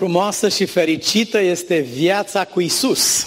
[0.00, 3.26] Frumoasă și fericită este viața cu Isus.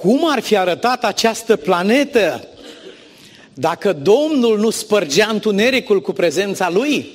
[0.00, 2.48] Cum ar fi arătat această planetă
[3.52, 7.06] dacă Domnul nu spărgea întunericul cu prezența Lui?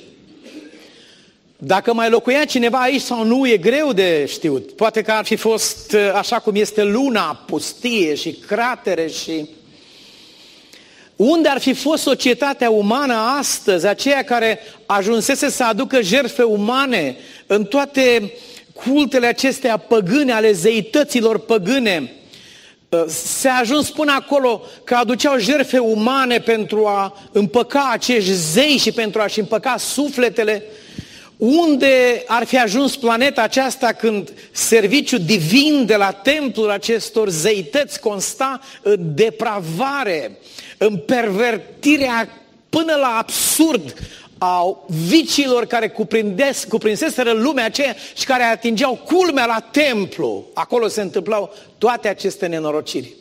[1.56, 4.72] Dacă mai locuia cineva aici sau nu, e greu de știut.
[4.72, 9.48] Poate că ar fi fost uh, așa cum este luna, pustie și cratere și...
[11.20, 17.16] Unde ar fi fost societatea umană astăzi, aceea care ajunsese să aducă jertfe umane
[17.46, 18.32] în toate
[18.72, 22.12] cultele acestea păgâne ale zeităților păgâne,
[22.88, 28.76] uh, se a ajuns până acolo că aduceau jertfe umane pentru a împăca acești zei
[28.76, 30.62] și pentru a-și împăca sufletele.
[31.36, 38.60] Unde ar fi ajuns planeta aceasta când serviciul divin de la templul acestor zeități consta
[38.82, 40.38] în depravare,
[40.82, 42.28] în pervertirea
[42.68, 43.94] până la absurd
[44.38, 44.76] a
[45.06, 50.44] viciilor care cuprindesc, cuprinseseră lumea aceea și care atingeau culmea la templu.
[50.54, 53.14] Acolo se întâmplau toate aceste nenorociri.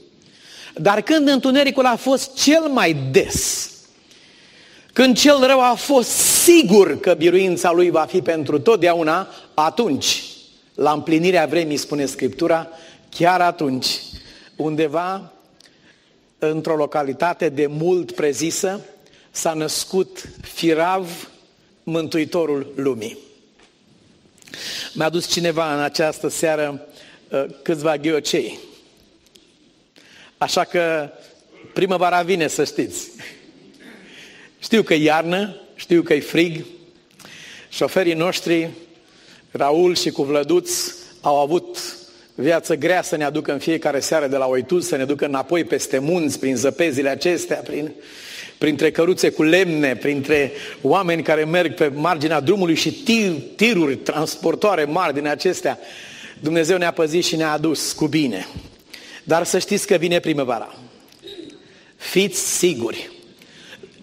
[0.75, 3.69] Dar când întunericul a fost cel mai des,
[4.93, 10.23] când cel rău a fost sigur că biruința lui va fi pentru totdeauna, atunci,
[10.75, 12.67] la împlinirea vremii, spune Scriptura,
[13.09, 13.87] chiar atunci,
[14.55, 15.31] undeva
[16.39, 18.81] într-o localitate de mult prezisă,
[19.31, 21.29] s-a născut firav
[21.83, 23.17] Mântuitorul lumii.
[24.93, 26.87] Mi-a adus cineva în această seară
[27.29, 28.59] uh, câțiva ghiocei.
[30.37, 31.09] Așa că
[31.73, 33.07] primăvara vine, să știți.
[34.59, 36.65] Știu că e iarnă, știu că e frig.
[37.69, 38.69] Șoferii noștri,
[39.51, 40.71] Raul și cu Vlăduț,
[41.21, 41.98] au avut
[42.41, 45.63] viață grea să ne aducă în fiecare seară de la Oitul, să ne ducă înapoi
[45.63, 47.91] peste munți, prin zăpezile acestea, prin,
[48.57, 54.83] printre căruțe cu lemne, printre oameni care merg pe marginea drumului și tir, tiruri transportoare
[54.83, 55.79] mari din acestea.
[56.39, 58.47] Dumnezeu ne-a păzit și ne-a adus cu bine.
[59.23, 60.75] Dar să știți că vine primăvara.
[61.95, 63.09] Fiți siguri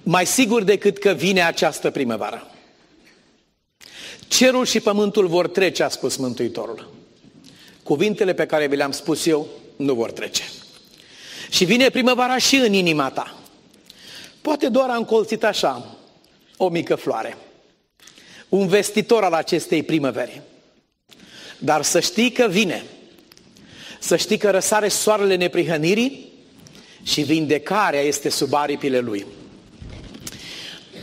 [0.09, 2.50] mai sigur decât că vine această primăvară.
[4.28, 6.96] Cerul și pământul vor trece, a spus Mântuitorul.
[7.86, 10.42] Cuvintele pe care vi le-am spus eu nu vor trece.
[11.50, 13.36] Și vine primăvara și în inima ta.
[14.42, 15.97] Poate doar a încolțit așa
[16.56, 17.36] o mică floare.
[18.48, 20.41] Un vestitor al acestei primăveri.
[21.58, 22.84] Dar să știi că vine.
[23.98, 26.32] Să știi că răsare soarele neprihănirii
[27.03, 29.26] și vindecarea este sub aripile lui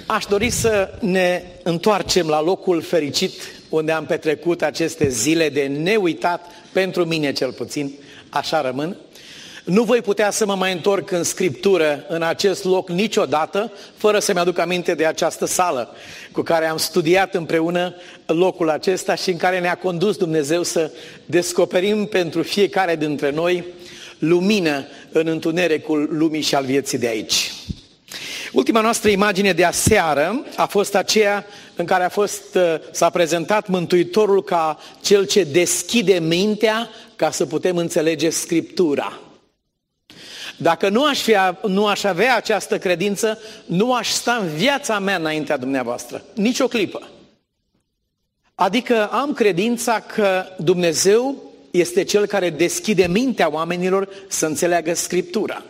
[0.05, 3.31] aș dori să ne întoarcem la locul fericit
[3.75, 7.93] unde am petrecut aceste zile de neuitat, pentru mine cel puțin,
[8.29, 8.97] așa rămân.
[9.63, 14.39] Nu voi putea să mă mai întorc în scriptură în acest loc niciodată, fără să-mi
[14.39, 15.95] aduc aminte de această sală
[16.31, 17.95] cu care am studiat împreună
[18.25, 20.91] locul acesta și în care ne-a condus Dumnezeu să
[21.25, 23.63] descoperim pentru fiecare dintre noi
[24.19, 27.51] lumină în întunericul lumii și al vieții de aici.
[28.51, 33.67] Ultima noastră imagine de aseară a fost aceea în care a fost, uh, s-a prezentat
[33.67, 39.19] Mântuitorul ca cel ce deschide mintea ca să putem înțelege Scriptura.
[40.57, 41.35] Dacă nu aș, fi,
[41.67, 46.23] nu aș avea această credință, nu aș sta în viața mea înaintea dumneavoastră.
[46.35, 47.07] Nici o clipă.
[48.55, 55.63] Adică am credința că Dumnezeu este Cel care deschide mintea oamenilor să înțeleagă Scriptura.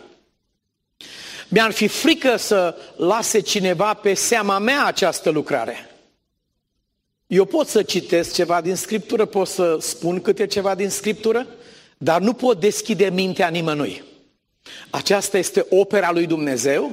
[1.54, 5.90] Mi-ar fi frică să lase cineva pe seama mea această lucrare.
[7.26, 11.46] Eu pot să citesc ceva din Scriptură, pot să spun câte ceva din Scriptură,
[11.98, 14.02] dar nu pot deschide mintea nimănui.
[14.90, 16.92] Aceasta este opera lui Dumnezeu,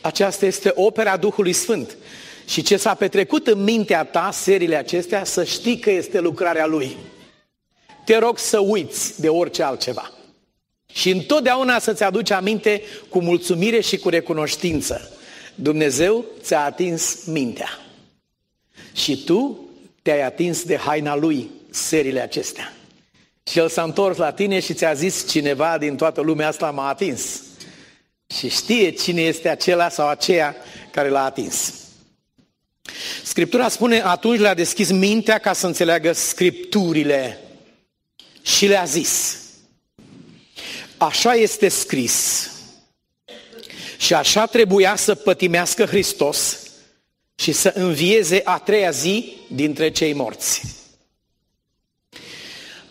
[0.00, 1.96] aceasta este opera Duhului Sfânt.
[2.46, 6.96] Și ce s-a petrecut în mintea ta, serile acestea, să știi că este lucrarea Lui.
[8.04, 10.12] Te rog să uiți de orice altceva.
[10.92, 15.10] Și întotdeauna să-ți aduci aminte cu mulțumire și cu recunoștință.
[15.54, 17.78] Dumnezeu ți-a atins mintea.
[18.94, 19.68] Și tu
[20.02, 22.72] te-ai atins de haina lui serile acestea.
[23.50, 26.88] Și el s-a întors la tine și ți-a zis cineva din toată lumea asta m-a
[26.88, 27.42] atins.
[28.38, 30.56] Și știe cine este acela sau aceea
[30.90, 31.74] care l-a atins.
[33.22, 37.38] Scriptura spune, atunci le-a deschis mintea ca să înțeleagă scripturile
[38.42, 39.41] și le-a zis,
[41.02, 42.50] Așa este scris.
[43.98, 46.58] Și așa trebuia să pătimească Hristos
[47.34, 50.62] și să învieze a treia zi dintre cei morți.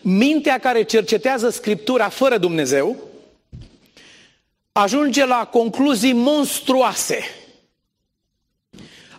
[0.00, 2.96] Mintea care cercetează Scriptura fără Dumnezeu
[4.72, 7.24] ajunge la concluzii monstruoase.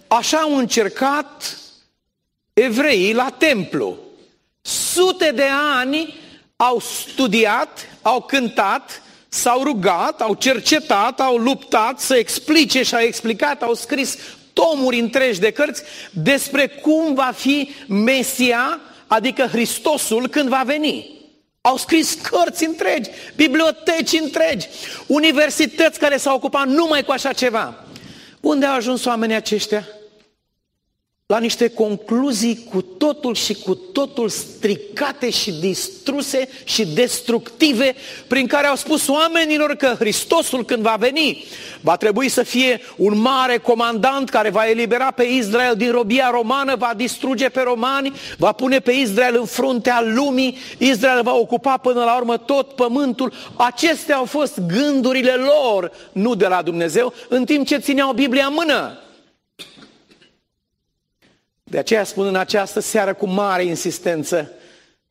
[0.08, 1.58] Așa au încercat
[2.54, 3.98] evreii la templu.
[4.62, 6.22] sute de ani
[6.66, 13.62] au studiat, au cântat, s-au rugat, au cercetat, au luptat să explice și au explicat,
[13.62, 14.18] au scris
[14.54, 21.22] tomuri întregi de cărți despre cum va fi Mesia, adică Hristosul, când va veni.
[21.62, 24.68] Au scris cărți întregi, biblioteci întregi,
[25.08, 27.86] universități care s-au ocupat numai cu așa ceva.
[28.42, 29.88] Unde au ajuns oamenii aceștia?
[31.26, 37.96] La niște concluzii cu totul și cu totul stricate și distruse și destructive,
[38.28, 41.44] prin care au spus oamenilor că Hristosul când va veni,
[41.82, 46.76] va trebui să fie un mare comandant care va elibera pe Israel din robia romană,
[46.76, 52.04] va distruge pe romani, va pune pe Israel în fruntea lumii, Israel va ocupa până
[52.04, 53.34] la urmă tot pământul.
[53.56, 58.54] Acestea au fost gândurile lor, nu de la Dumnezeu, în timp ce țineau Biblia în
[58.56, 58.98] mână.
[61.74, 64.52] De aceea spun în această seară cu mare insistență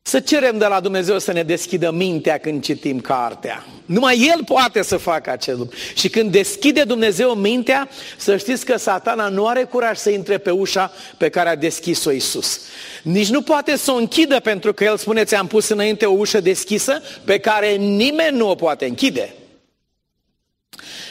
[0.01, 3.65] să cerem de la Dumnezeu să ne deschidă mintea când citim cartea.
[3.85, 5.77] Numai El poate să facă acest lucru.
[5.95, 10.51] Și când deschide Dumnezeu mintea, să știți că satana nu are curaj să intre pe
[10.51, 12.59] ușa pe care a deschis-o Isus.
[13.01, 16.39] Nici nu poate să o închidă pentru că El spune, ți-am pus înainte o ușă
[16.39, 19.33] deschisă pe care nimeni nu o poate închide.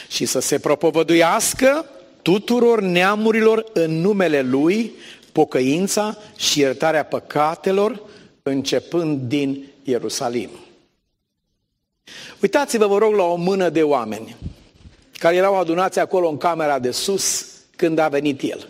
[0.07, 1.85] Și să se propovăduiască
[2.21, 4.93] tuturor neamurilor în numele Lui
[5.33, 8.01] pocăința și iertarea păcatelor,
[8.43, 10.49] începând din Ierusalim.
[12.41, 14.35] Uitați-vă, vă rog, la o mână de oameni
[15.17, 18.67] care erau adunați acolo în camera de sus când a venit El.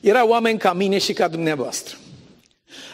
[0.00, 1.96] Erau oameni ca mine și ca dumneavoastră.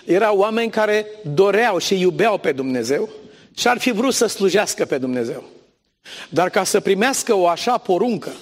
[0.04, 3.08] Erau oameni care doreau și iubeau pe Dumnezeu
[3.56, 5.44] și ar fi vrut să slujească pe Dumnezeu.
[6.28, 8.32] Dar ca să primească o așa poruncă,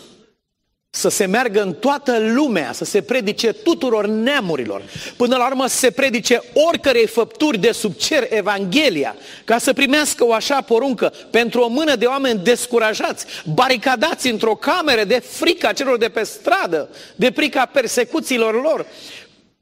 [0.91, 4.83] să se meargă în toată lumea, să se predice tuturor neamurilor,
[5.17, 10.25] până la urmă să se predice oricărei făpturi de sub cer Evanghelia, ca să primească
[10.25, 15.99] o așa poruncă pentru o mână de oameni descurajați, baricadați într-o cameră de frica celor
[15.99, 18.87] de pe stradă, de frica persecuțiilor lor.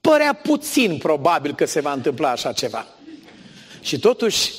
[0.00, 2.86] Părea puțin probabil că se va întâmpla așa ceva.
[3.80, 4.52] Și totuși,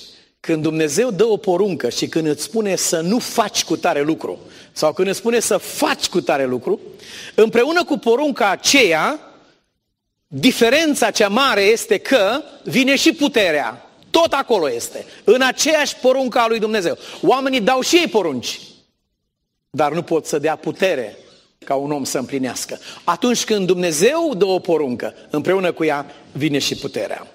[0.47, 4.39] când Dumnezeu dă o poruncă și când îți spune să nu faci cu tare lucru,
[4.71, 6.79] sau când îți spune să faci cu tare lucru,
[7.35, 9.19] împreună cu porunca aceea,
[10.27, 13.89] diferența cea mare este că vine și puterea.
[14.09, 15.05] Tot acolo este.
[15.23, 16.97] În aceeași poruncă a lui Dumnezeu.
[17.21, 18.59] Oamenii dau și ei porunci,
[19.69, 21.17] dar nu pot să dea putere
[21.65, 22.79] ca un om să împlinească.
[23.03, 27.27] Atunci când Dumnezeu dă o poruncă, împreună cu ea vine și puterea.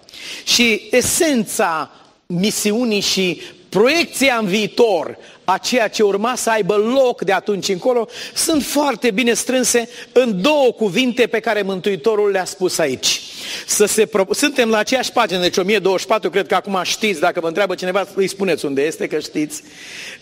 [0.44, 1.90] Și esența
[2.40, 8.08] misiunii și proiecția în viitor a ceea ce urma să aibă loc de atunci încolo,
[8.34, 13.20] sunt foarte bine strânse în două cuvinte pe care Mântuitorul le-a spus aici.
[13.66, 14.26] Să se pro...
[14.30, 18.28] Suntem la aceeași pagină, deci 1024, cred că acum știți, dacă vă întreabă cineva, îi
[18.28, 19.62] spuneți unde este, că știți.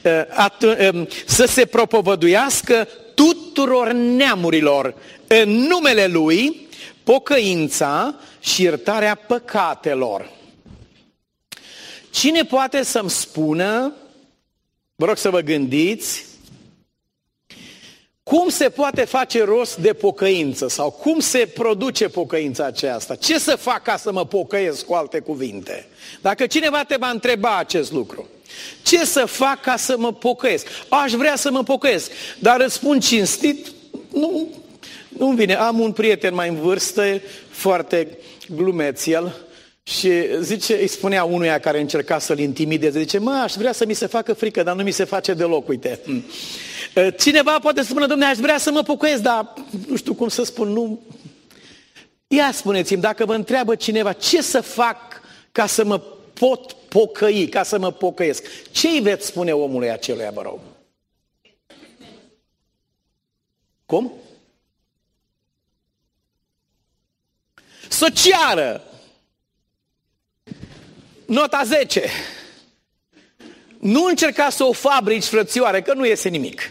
[0.02, 4.94] Uh, um, să se propovăduiască tuturor neamurilor
[5.26, 6.68] în numele Lui
[7.02, 10.38] pocăința și iertarea păcatelor.
[12.10, 13.92] Cine poate să-mi spună,
[14.94, 16.24] vă rog să vă gândiți,
[18.22, 23.14] cum se poate face rost de pocăință sau cum se produce pocăința aceasta?
[23.14, 25.86] Ce să fac ca să mă pocăiesc cu alte cuvinte?
[26.20, 28.28] Dacă cineva te va întreba acest lucru,
[28.82, 30.66] ce să fac ca să mă pocăiesc?
[30.88, 33.72] Aș vrea să mă pocăiesc, dar răspund cinstit,
[34.12, 34.48] nu,
[35.08, 35.54] nu vine.
[35.54, 38.18] Am un prieten mai în vârstă, foarte
[38.54, 39.36] glumeț el,
[39.98, 43.94] și zice, îi spunea unuia care încerca să-l intimideze, zice, mă, aș vrea să mi
[43.94, 46.00] se facă frică, dar nu mi se face deloc, uite.
[46.04, 46.24] Hmm.
[47.18, 49.52] Cineva poate spune, domnule, aș vrea să mă pocăiesc, dar
[49.88, 51.00] nu știu cum să spun, nu...
[52.26, 55.20] Ia spuneți-mi, dacă vă întreabă cineva, ce să fac
[55.52, 55.98] ca să mă
[56.32, 58.44] pot pocăi, ca să mă pocăiesc?
[58.70, 60.58] Ce îi veți spune omului aceluia, vă rog?
[63.86, 64.12] Cum?
[67.88, 68.84] Să ceară
[71.30, 72.10] Nota 10.
[73.78, 76.70] Nu încerca să o fabrici, frățioare, că nu iese nimic.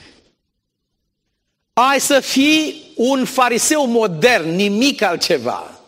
[1.74, 5.80] Ai să fii un fariseu modern, nimic altceva.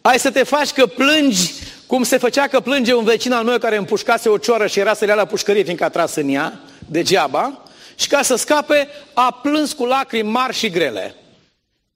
[0.00, 1.52] Ai să te faci că plângi
[1.86, 4.94] cum se făcea că plânge un vecin al meu care împușcase o cioră și era
[4.94, 7.62] să le ia la pușcărie fiindcă a tras în ea, degeaba,
[7.94, 11.14] și ca să scape a plâns cu lacrimi mari și grele.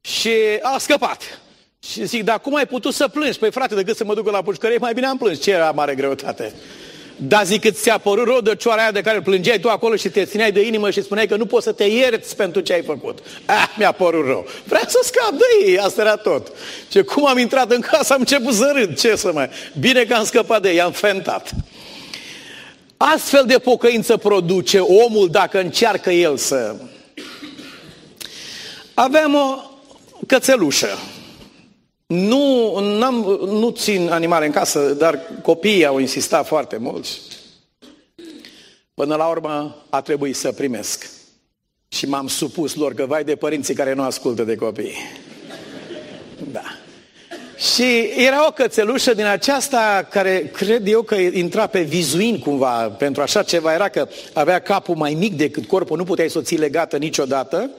[0.01, 1.44] Și a scăpat.
[1.91, 3.39] Și zic, dar cum ai putut să plângi?
[3.39, 5.43] Păi frate, decât să mă duc la pușcărie, mai bine am plâns.
[5.43, 6.53] Ce era mare greutate?
[7.17, 10.09] Da, zic că ți-a părut rău de cioara aia de care plângeai tu acolo și
[10.09, 12.83] te țineai de inimă și spuneai că nu poți să te ierți pentru ce ai
[12.83, 13.19] făcut.
[13.47, 14.47] Ah, mi-a părut rău.
[14.65, 16.53] Vreau să scap de ei, asta era tot.
[16.89, 18.99] Ce cum am intrat în casă, am început să râd.
[18.99, 19.51] Ce să mai...
[19.81, 21.51] Bine că am scăpat de ei, am fentat.
[22.97, 26.75] Astfel de pocăință produce omul dacă încearcă el să...
[28.95, 29.57] Aveam o
[30.27, 30.99] cățelușă.
[32.07, 33.15] Nu, n-am,
[33.47, 37.07] nu țin animale în casă, dar copiii au insistat foarte mult.
[38.95, 41.11] Până la urmă a trebuit să primesc.
[41.89, 44.95] Și m-am supus lor că vai de părinții care nu ascultă de copii.
[46.53, 46.63] Da.
[47.57, 53.23] Și era o cățelușă din aceasta care cred eu că intra pe vizuin cumva pentru
[53.23, 53.75] așa ceva.
[53.75, 57.71] Era că avea capul mai mic decât corpul, nu puteai să o ții legată niciodată.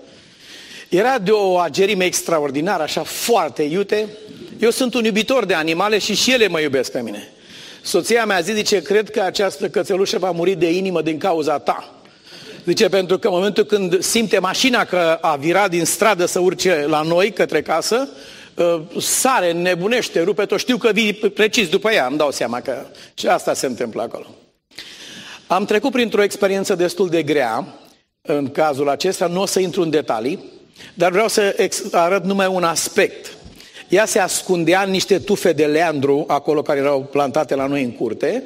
[0.89, 4.08] Era de o agerime extraordinară, așa foarte iute.
[4.60, 7.30] Eu sunt un iubitor de animale și și ele mă iubesc pe mine.
[7.82, 11.89] Soția mea zi, zice, cred că această cățelușă va muri de inimă din cauza ta.
[12.65, 16.86] Zice, pentru că în momentul când simte mașina că a virat din stradă să urce
[16.88, 18.10] la noi, către casă,
[18.56, 20.60] uh, sare, nebunește, rupe tot.
[20.60, 24.25] Știu că vii precis după ea, îmi dau seama că și asta se întâmplă acolo.
[25.48, 27.68] Am trecut printr-o experiență destul de grea
[28.22, 30.44] în cazul acesta, nu o să intru în detalii,
[30.94, 33.38] dar vreau să arăt numai un aspect.
[33.89, 37.91] Ea se ascundea în niște tufe de leandru, acolo care erau plantate la noi în
[37.91, 38.44] curte,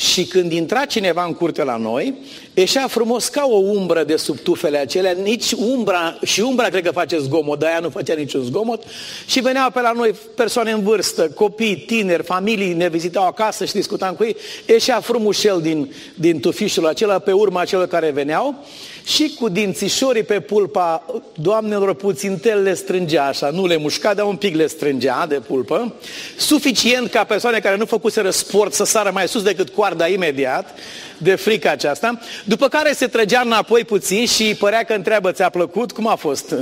[0.00, 2.14] și când intra cineva în curte la noi,
[2.54, 6.90] ieșea frumos ca o umbră de sub tufele acelea, nici umbra, și umbra cred că
[6.90, 8.82] face zgomot, dar ea nu făcea niciun zgomot,
[9.26, 13.72] și veneau pe la noi persoane în vârstă, copii, tineri, familii, ne vizitau acasă și
[13.72, 18.64] discutam cu ei, ieșea frumușel din, din tufișul acela pe urma celor care veneau
[19.04, 21.04] și cu dințișorii pe pulpa,
[21.34, 25.94] doamnelor, puțintel le strângea așa, nu le mușca, dar un pic le strângea de pulpă,
[26.36, 30.74] suficient ca persoane care nu făcuseră sport să sară mai sus decât coarda imediat,
[31.18, 35.92] de frică aceasta, după care se trăgea înapoi puțin și părea că întreabă, ți-a plăcut?
[35.92, 36.54] Cum a fost?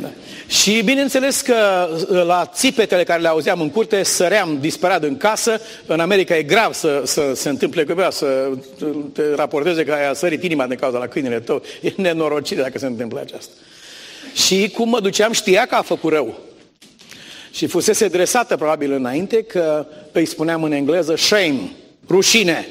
[0.00, 0.08] Da.
[0.46, 5.60] Și bineînțeles că uh, la țipetele care le auzeam în curte, săream disperat în casă.
[5.86, 8.50] În America e grav să, să se întâmple cuiva, să
[9.12, 11.62] te raporteze că ai sărit inima din cauza la câinele tău.
[11.80, 13.52] E nenorocire dacă se întâmplă aceasta.
[14.34, 16.38] Și cum mă duceam, știa că a făcut rău.
[17.52, 21.60] Și fusese dresată probabil înainte că îi spuneam în engleză shame,
[22.08, 22.66] rușine.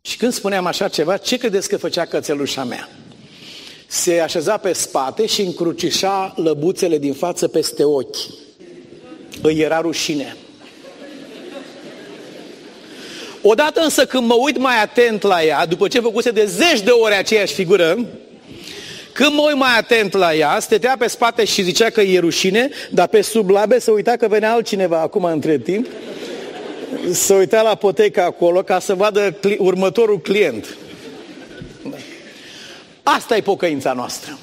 [0.00, 2.88] Și când spuneam așa ceva, ce credeți că făcea cățelușa mea?
[3.86, 8.16] Se așeza pe spate și încrucișa lăbuțele din față peste ochi.
[9.42, 10.36] Îi era rușine.
[13.42, 16.90] Odată însă când mă uit mai atent la ea, după ce făcuse de zeci de
[16.90, 18.06] ore aceeași figură,
[19.12, 22.68] când mă uit mai atent la ea, stătea pe spate și zicea că e rușine,
[22.90, 25.86] dar pe sub labe se uita că venea altcineva acum între timp
[27.10, 30.76] să uita la poteca acolo ca să vadă cli- următorul client.
[33.08, 34.38] Asta e pocăința noastră.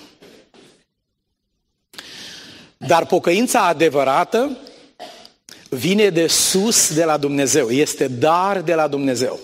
[2.78, 4.58] Dar pocăința adevărată
[5.70, 9.40] vine de sus de la Dumnezeu, este dar de la Dumnezeu.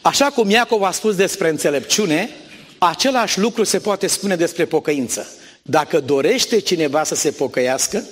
[0.00, 2.30] Așa cum Iacov a spus despre înțelepciune,
[2.78, 5.26] același lucru se poate spune despre pocăință.
[5.62, 8.04] Dacă dorește cineva să se pocăiască,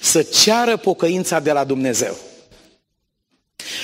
[0.00, 2.29] să ceară pocăința de la Dumnezeu.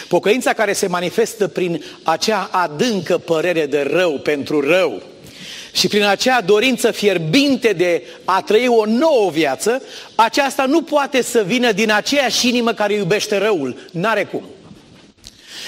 [0.09, 5.03] Pocăința care se manifestă prin acea adâncă părere de rău pentru rău
[5.73, 9.83] și prin acea dorință fierbinte de a trăi o nouă viață,
[10.15, 13.89] aceasta nu poate să vină din aceeași inimă care iubește răul.
[13.93, 14.45] N-are cum.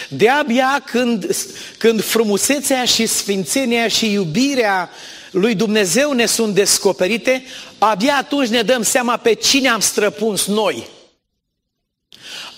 [0.09, 1.37] De-abia când,
[1.79, 4.91] când frumusețea și sfințenia și iubirea
[5.31, 7.45] lui Dumnezeu ne sunt descoperite,
[7.79, 10.87] abia atunci ne dăm seama pe cine am străpuns noi–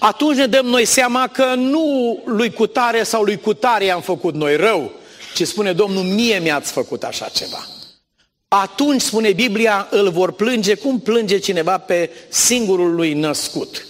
[0.01, 4.57] atunci ne dăm noi seama că nu lui cutare sau lui cutare am făcut noi
[4.57, 4.93] rău,
[5.35, 7.67] ci spune Domnul, mie mi-ați făcut așa ceva.
[8.49, 13.87] Atunci, spune Biblia, îl vor plânge cum plânge cineva pe singurul lui născut.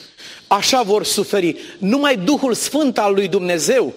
[0.46, 1.56] Așa vor suferi.
[1.78, 3.94] Numai Duhul Sfânt al lui Dumnezeu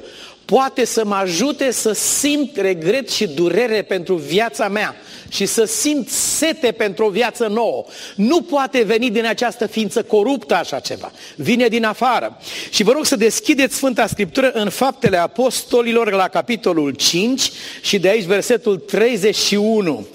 [0.54, 4.96] poate să mă ajute să simt regret și durere pentru viața mea
[5.30, 7.86] și să simt sete pentru o viață nouă.
[8.16, 11.12] Nu poate veni din această ființă coruptă așa ceva.
[11.36, 12.38] Vine din afară.
[12.70, 18.10] Și vă rog să deschideți Sfânta Scriptură în Faptele Apostolilor la capitolul 5 și de
[18.10, 20.08] aici versetul 31.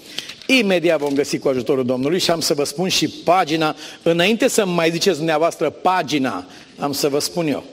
[0.46, 4.66] Imediat vom găsi cu ajutorul Domnului și am să vă spun și pagina, înainte să
[4.66, 6.46] mai ziceți dumneavoastră pagina,
[6.78, 7.64] am să vă spun eu.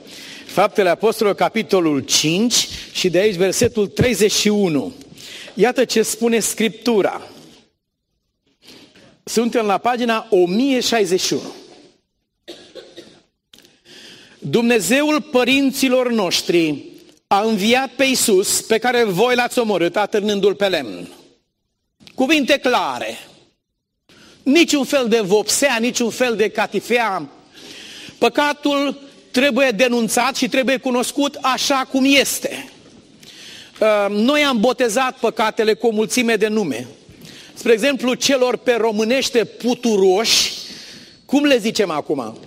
[0.46, 4.92] Faptele Apostolilor, capitolul 5 și de aici versetul 31.
[5.54, 7.28] Iată ce spune Scriptura.
[9.24, 11.42] Suntem la pagina 1061.
[14.38, 16.84] Dumnezeul părinților noștri
[17.26, 21.08] a înviat pe Iisus, pe care voi l-ați omorât, atârnându-l pe lemn.
[22.14, 23.18] Cuvinte clare.
[24.42, 27.28] Niciun fel de vopsea, niciun fel de catifea.
[28.18, 29.05] Păcatul
[29.36, 32.68] trebuie denunțat și trebuie cunoscut așa cum este.
[33.80, 36.86] Uh, noi am botezat păcatele cu o mulțime de nume.
[37.54, 40.52] Spre exemplu, celor pe românește puturoși,
[41.26, 42.38] cum le zicem acum?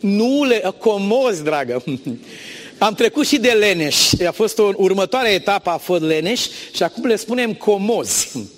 [0.00, 1.84] Nu le, comozi, dragă.
[2.78, 4.12] Am trecut și de leneș.
[4.26, 6.40] A fost o următoare etapă, a fost leneș
[6.74, 8.28] și acum le spunem comozi.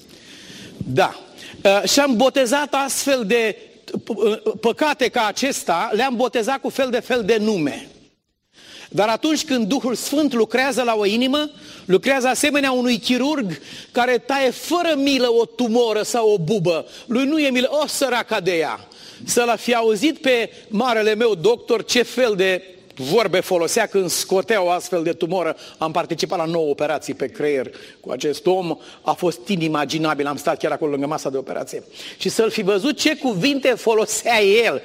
[0.90, 1.20] Da.
[1.64, 3.67] Uh, și am botezat astfel de uh,
[4.60, 7.88] păcate ca acesta, le-am botezat cu fel de fel de nume.
[8.90, 11.50] Dar atunci când Duhul Sfânt lucrează la o inimă,
[11.84, 13.58] lucrează asemenea unui chirurg
[13.92, 16.86] care taie fără milă o tumoră sau o bubă.
[17.06, 18.88] Lui nu e milă, o săraca de ea.
[19.24, 22.62] Să-l fi auzit pe marele meu doctor ce fel de
[22.98, 25.56] vorbe folosea când scotea o astfel de tumoră.
[25.78, 28.78] Am participat la nouă operații pe creier cu acest om.
[29.02, 30.26] A fost inimaginabil.
[30.26, 31.82] Am stat chiar acolo lângă masa de operație.
[32.18, 34.82] Și să-l fi văzut ce cuvinte folosea el.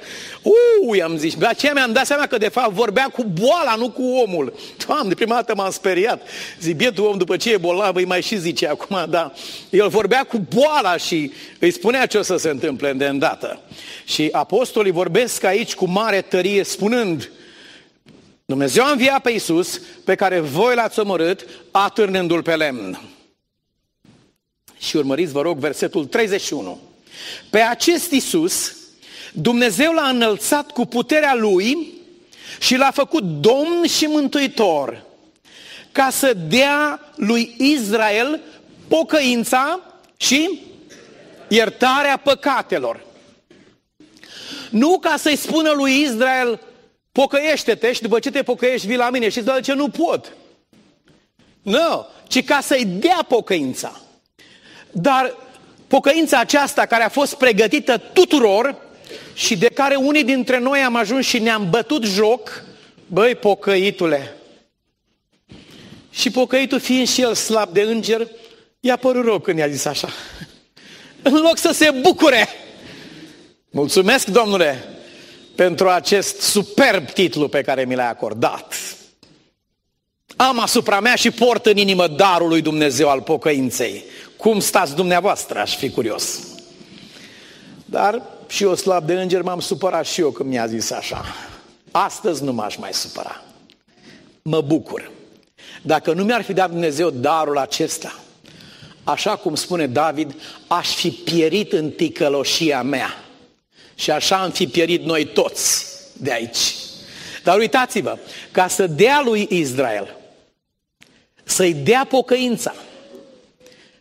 [0.88, 1.34] Ui, am zis.
[1.34, 4.54] De aceea mi-am dat seama că de fapt vorbea cu boala, nu cu omul.
[4.86, 6.22] Doamne, prima dată m-am speriat.
[6.60, 9.32] Zic, bietul om după ce e bolnav, îi mai și zice acum, da.
[9.70, 13.60] El vorbea cu boala și îi spunea ce o să se întâmple de îndată.
[14.04, 17.30] Și apostolii vorbesc aici cu mare tărie spunând,
[18.46, 23.00] Dumnezeu a înviat pe Iisus, pe care voi l-ați omorât, atârnându-l pe lemn.
[24.78, 26.80] Și urmăriți, vă rog, versetul 31.
[27.50, 28.76] Pe acest Iisus,
[29.32, 31.92] Dumnezeu l-a înălțat cu puterea Lui
[32.60, 35.04] și l-a făcut Domn și Mântuitor,
[35.92, 38.40] ca să dea lui Israel
[38.88, 39.80] pocăința
[40.16, 40.60] și
[41.48, 43.04] iertarea păcatelor.
[44.70, 46.60] Nu ca să-i spună lui Israel,
[47.14, 50.32] Pocăiește-te și după ce te pocăiești vii la mine și de ce nu pot.
[51.62, 54.00] Nu, ci ca să-i dea pocăința.
[54.90, 55.36] Dar
[55.86, 58.76] pocăința aceasta care a fost pregătită tuturor
[59.34, 62.64] și de care unii dintre noi am ajuns și ne-am bătut joc,
[63.06, 64.36] băi, pocăitule.
[66.10, 68.28] Și pocăitul fiind și el slab de înger,
[68.80, 70.08] i-a părut rău când i-a zis așa.
[71.22, 72.48] În loc să se bucure.
[73.70, 74.93] Mulțumesc, domnule,
[75.54, 78.74] pentru acest superb titlu pe care mi l-ai acordat.
[80.36, 84.04] Am asupra mea și port în inimă darul lui Dumnezeu al pocăinței.
[84.36, 86.38] Cum stați dumneavoastră, aș fi curios.
[87.84, 91.24] Dar și eu slab de înger m-am supărat și eu când mi-a zis așa.
[91.90, 93.42] Astăzi nu m-aș mai supăra.
[94.42, 95.10] Mă bucur.
[95.82, 98.18] Dacă nu mi-ar fi dat Dumnezeu darul acesta,
[99.04, 100.34] așa cum spune David,
[100.66, 103.23] aș fi pierit în ticăloșia mea.
[103.94, 106.74] Și așa am fi pierit noi toți de aici.
[107.42, 108.18] Dar uitați-vă,
[108.50, 110.16] ca să dea lui Israel,
[111.44, 112.74] să-i dea pocăința.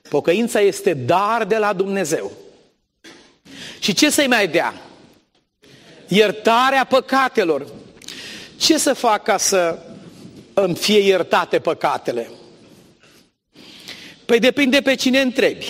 [0.10, 2.32] Pocăința este dar de la Dumnezeu.
[3.80, 4.82] Și ce să-i mai dea?
[6.08, 7.68] Iertarea păcatelor.
[8.58, 9.80] Ce să fac ca să
[10.54, 12.30] îmi fie iertate păcatele?
[14.26, 15.70] Păi depinde pe cine întrebi.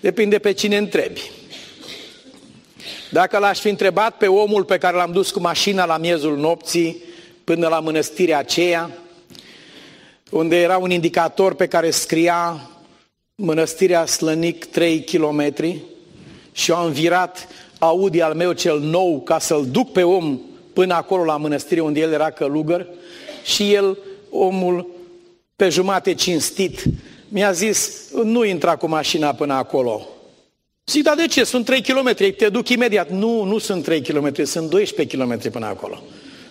[0.00, 1.30] Depinde pe cine întrebi.
[3.16, 7.02] Dacă l-aș fi întrebat pe omul pe care l-am dus cu mașina la miezul nopții
[7.44, 8.90] până la mănăstirea aceea,
[10.30, 12.70] unde era un indicator pe care scria
[13.34, 15.54] Mănăstirea Slănic 3 km
[16.52, 17.48] și eu am virat
[17.78, 20.40] Audi al meu cel nou ca să-l duc pe om
[20.72, 22.86] până acolo la mănăstire unde el era călugăr
[23.44, 23.98] și el,
[24.30, 24.88] omul
[25.56, 26.82] pe jumate cinstit,
[27.28, 30.06] mi-a zis, nu intra cu mașina până acolo,
[30.90, 31.44] Zic, dar de ce?
[31.44, 33.10] Sunt 3 km, te duc imediat.
[33.10, 36.02] Nu, nu sunt 3 km, sunt 12 km până acolo.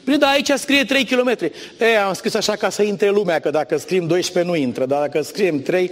[0.03, 1.37] Bine, dar aici scrie 3 km.
[1.79, 4.99] E, am scris așa ca să intre lumea, că dacă scriem 12 nu intră, dar
[4.99, 5.91] dacă scriem 3,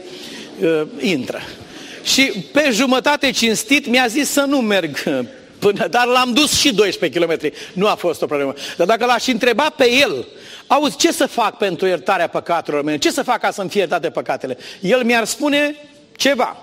[0.61, 1.39] uh, intră.
[2.03, 4.97] Și pe jumătate cinstit mi-a zis să nu merg
[5.59, 7.53] până, dar l-am dus și 12 km.
[7.73, 8.53] Nu a fost o problemă.
[8.77, 10.27] Dar dacă l-aș întreba pe el,
[10.67, 12.97] auzi, ce să fac pentru iertarea păcatelor mele?
[12.97, 14.57] Ce să fac ca să-mi fie iertate păcatele?
[14.81, 15.75] El mi-ar spune
[16.15, 16.57] ceva.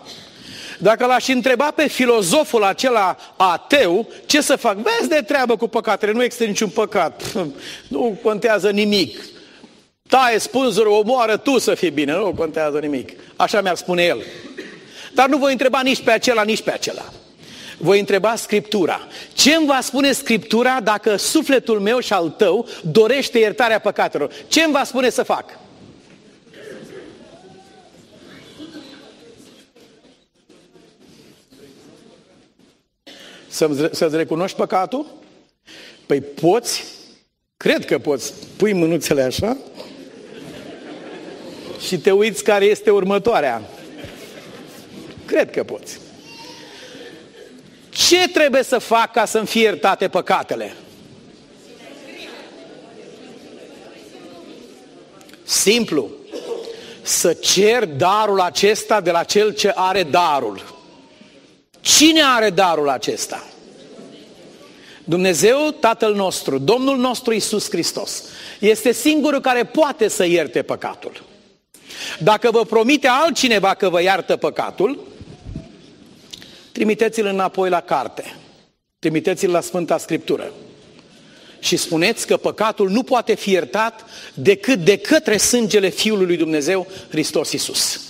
[0.83, 4.77] Dacă l-aș întreba pe filozoful acela ateu, ce să fac?
[4.77, 7.33] Vezi de treabă cu păcatele, nu există niciun păcat,
[7.89, 9.25] nu contează nimic.
[10.09, 13.11] Taie spânzurul, omoară tu să fii bine, nu contează nimic.
[13.37, 14.23] Așa mi-ar spune el.
[15.15, 17.05] Dar nu voi întreba nici pe acela, nici pe acela.
[17.79, 19.01] Voi întreba Scriptura.
[19.33, 24.33] Ce îmi va spune Scriptura dacă sufletul meu și al tău dorește iertarea păcatelor?
[24.49, 25.45] Ce îmi va spune să fac?
[33.51, 35.07] Să-ți recunoști păcatul?
[36.07, 36.85] Păi poți?
[37.57, 38.33] Cred că poți.
[38.57, 39.57] Pui mânuțele așa
[41.87, 43.63] și te uiți care este următoarea.
[45.25, 45.99] Cred că poți.
[47.91, 50.75] Ce trebuie să fac ca să-mi fie iertate păcatele?
[55.43, 56.11] Simplu.
[57.03, 60.80] Să cer darul acesta de la cel ce are darul.
[62.01, 63.47] Cine are darul acesta?
[65.05, 68.23] Dumnezeu, Tatăl nostru, Domnul nostru Isus Hristos,
[68.59, 71.23] este singurul care poate să ierte păcatul.
[72.19, 75.07] Dacă vă promite altcineva că vă iartă păcatul,
[76.73, 78.37] trimiteți-l înapoi la carte.
[78.99, 80.53] Trimiteți-l la Sfânta Scriptură.
[81.59, 86.87] Și spuneți că păcatul nu poate fi iertat decât de către sângele Fiului lui Dumnezeu,
[87.11, 88.01] Hristos Isus.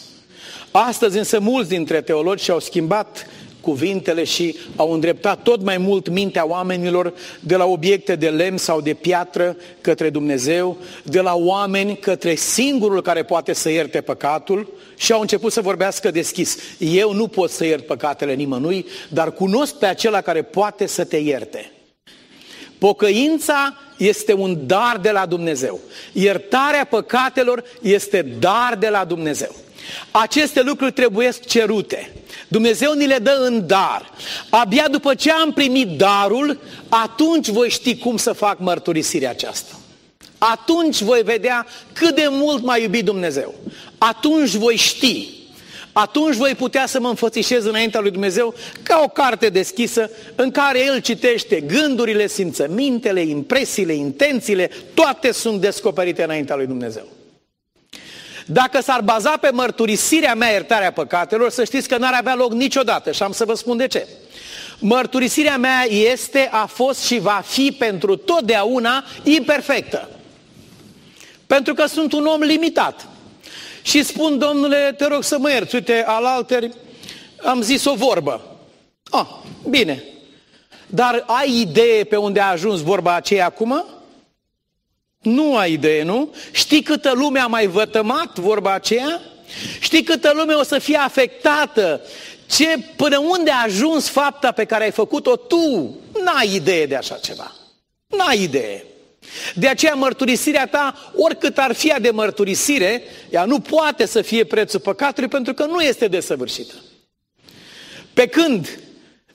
[0.70, 3.26] Astăzi însă mulți dintre teologi și-au schimbat
[3.60, 8.80] cuvintele și au îndreptat tot mai mult mintea oamenilor de la obiecte de lemn sau
[8.80, 15.12] de piatră către Dumnezeu, de la oameni către singurul care poate să ierte păcatul și
[15.12, 16.56] au început să vorbească deschis.
[16.78, 21.16] Eu nu pot să iert păcatele nimănui, dar cunosc pe acela care poate să te
[21.16, 21.72] ierte.
[22.78, 25.80] Pocăința este un dar de la Dumnezeu.
[26.12, 29.54] Iertarea păcatelor este dar de la Dumnezeu.
[30.10, 32.12] Aceste lucruri trebuie cerute.
[32.48, 34.10] Dumnezeu ni le dă în dar.
[34.50, 39.74] Abia după ce am primit darul, atunci voi ști cum să fac mărturisirea aceasta.
[40.38, 43.54] Atunci voi vedea cât de mult m-a iubit Dumnezeu.
[43.98, 45.28] Atunci voi ști.
[45.92, 50.84] Atunci voi putea să mă înfățișez înaintea lui Dumnezeu ca o carte deschisă în care
[50.84, 57.06] El citește gândurile, simțămintele, impresiile, intențiile, toate sunt descoperite înaintea lui Dumnezeu.
[58.52, 63.12] Dacă s-ar baza pe mărturisirea mea iertarea păcatelor, să știți că n-ar avea loc niciodată
[63.12, 64.08] și am să vă spun de ce.
[64.78, 70.08] Mărturisirea mea este, a fost și va fi pentru totdeauna imperfectă.
[71.46, 73.06] Pentru că sunt un om limitat.
[73.82, 76.70] Și spun, domnule, te rog să mă ierți, uite, alteri,
[77.42, 78.56] am zis o vorbă.
[79.10, 79.26] Ah,
[79.68, 80.02] bine.
[80.86, 83.84] Dar ai idee pe unde a ajuns vorba aceea acum?
[85.22, 86.34] Nu ai idee, nu?
[86.50, 89.20] Știi câtă lume a mai vătămat vorba aceea?
[89.80, 92.00] Știi câtă lume o să fie afectată?
[92.46, 95.96] Ce, până unde a ajuns fapta pe care ai făcut-o tu?
[96.24, 97.52] N-ai idee de așa ceva.
[98.06, 98.84] N-ai idee.
[99.54, 104.80] De aceea mărturisirea ta, oricât ar fi de mărturisire, ea nu poate să fie prețul
[104.80, 106.74] păcatului pentru că nu este desăvârșită.
[108.12, 108.78] Pe când,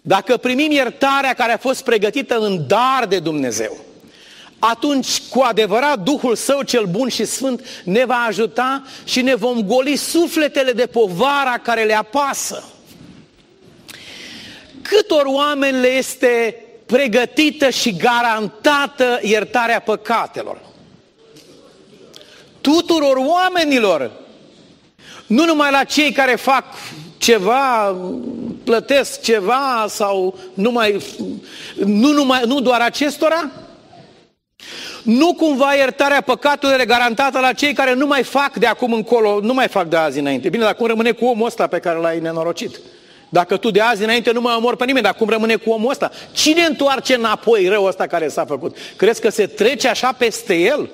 [0.01, 3.77] dacă primim iertarea care a fost pregătită în dar de Dumnezeu,
[4.59, 9.61] atunci cu adevărat Duhul Său cel bun și sfânt ne va ajuta și ne vom
[9.61, 12.63] goli sufletele de povara care le apasă.
[14.81, 20.61] Câtor oameni le este pregătită și garantată iertarea păcatelor?
[22.61, 24.11] Tuturor oamenilor,
[25.27, 26.63] nu numai la cei care fac
[27.17, 27.95] ceva,
[28.63, 31.01] plătesc ceva sau numai,
[31.75, 33.51] nu, numai, nu doar acestora,
[35.03, 39.39] nu cumva iertarea păcatului e garantată la cei care nu mai fac de acum încolo,
[39.41, 40.49] nu mai fac de azi înainte.
[40.49, 42.79] Bine, dar cum rămâne cu omul ăsta pe care l-ai nenorocit?
[43.29, 45.89] Dacă tu de azi înainte nu mai omor pe nimeni, dar cum rămâne cu omul
[45.89, 46.11] ăsta?
[46.31, 48.77] Cine întoarce înapoi răul ăsta care s-a făcut?
[48.95, 50.89] Crezi că se trece așa peste el?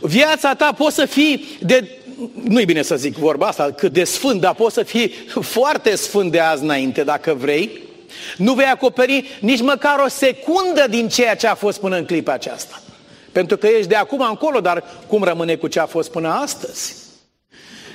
[0.00, 1.98] Viața ta poți să fii de
[2.44, 6.30] nu-i bine să zic vorba asta, cât de sfânt, dar poți să fii foarte sfânt
[6.32, 7.85] de azi înainte, dacă vrei.
[8.36, 12.32] Nu vei acoperi nici măcar o secundă din ceea ce a fost până în clipa
[12.32, 12.82] aceasta.
[13.32, 16.94] Pentru că ești de acum încolo, dar cum rămâne cu ce a fost până astăzi?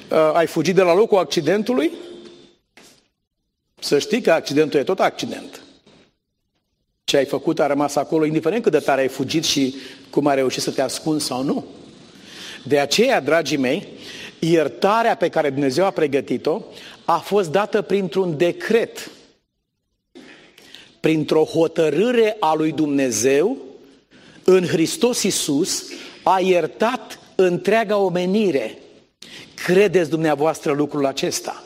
[0.10, 1.91] Uh, ai fugit de la locul accidentului?
[3.79, 5.62] Să știi că accidentul e tot accident.
[7.03, 9.75] Ce ai făcut a rămas acolo, indiferent cât de tare ai fugit și
[10.10, 11.65] cum ai reușit să te ascunzi sau nu.
[12.63, 13.88] De aceea, dragii mei,
[14.39, 16.62] iertarea pe care Dumnezeu a pregătit-o
[17.05, 19.12] a fost dată printr-un decret,
[21.01, 23.57] printr-o hotărâre a lui Dumnezeu
[24.43, 25.83] în Hristos Iisus
[26.23, 28.77] a iertat întreaga omenire.
[29.53, 31.63] Credeți dumneavoastră lucrul acesta?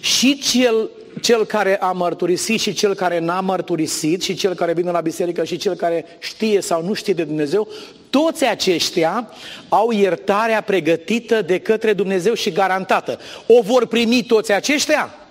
[0.00, 4.90] Și cel, cel care a mărturisit și cel care n-a mărturisit și cel care vine
[4.90, 7.68] la biserică și cel care știe sau nu știe de Dumnezeu,
[8.10, 9.30] toți aceștia
[9.68, 13.18] au iertarea pregătită de către Dumnezeu și garantată.
[13.46, 15.25] O vor primi toți aceștia?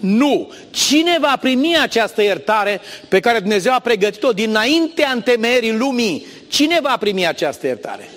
[0.00, 0.52] Nu.
[0.70, 6.26] Cine va primi această iertare pe care Dumnezeu a pregătit-o dinaintea întemeierii lumii?
[6.48, 8.08] Cine va primi această iertare?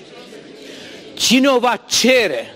[1.13, 2.56] Cine o va cere?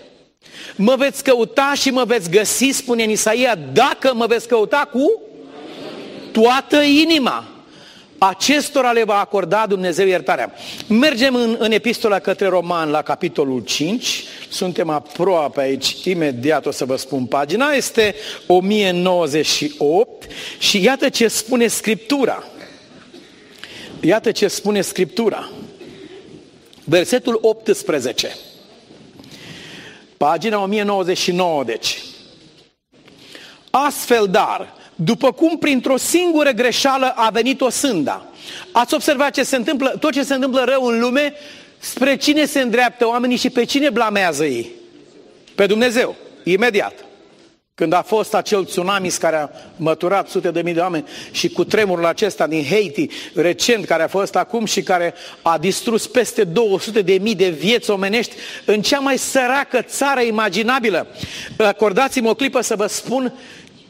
[0.76, 5.22] Mă veți căuta și mă veți găsi, spune în Isaia, dacă mă veți căuta cu
[6.32, 7.57] toată inima.
[8.18, 10.54] Acestora le va acorda Dumnezeu iertarea.
[10.88, 16.86] Mergem în, în epistola către Roman la capitolul 5, suntem aproape aici, imediat o să
[16.86, 18.16] vă spun pagina, este
[18.48, 22.44] 1098 și iată ce spune Scriptura.
[24.02, 25.50] Iată ce spune Scriptura.
[26.84, 28.36] Versetul 18.
[30.18, 32.02] Pagina 1099, deci.
[33.70, 38.26] Astfel, dar, după cum printr-o singură greșeală a venit o sânda.
[38.72, 41.34] Ați observat ce se întâmplă, tot ce se întâmplă rău în lume,
[41.80, 44.72] spre cine se îndreaptă oamenii și pe cine blamează ei?
[45.56, 46.94] Pe Dumnezeu, imediat.
[47.76, 51.64] Când a fost acel tsunami care a măturat sute de mii de oameni și cu
[51.64, 57.02] tremurul acesta din Haiti, recent, care a fost acum și care a distrus peste 200
[57.02, 61.08] de mii de vieți omenești în cea mai săracă țară imaginabilă.
[61.58, 63.34] Acordați-mi o clipă să vă spun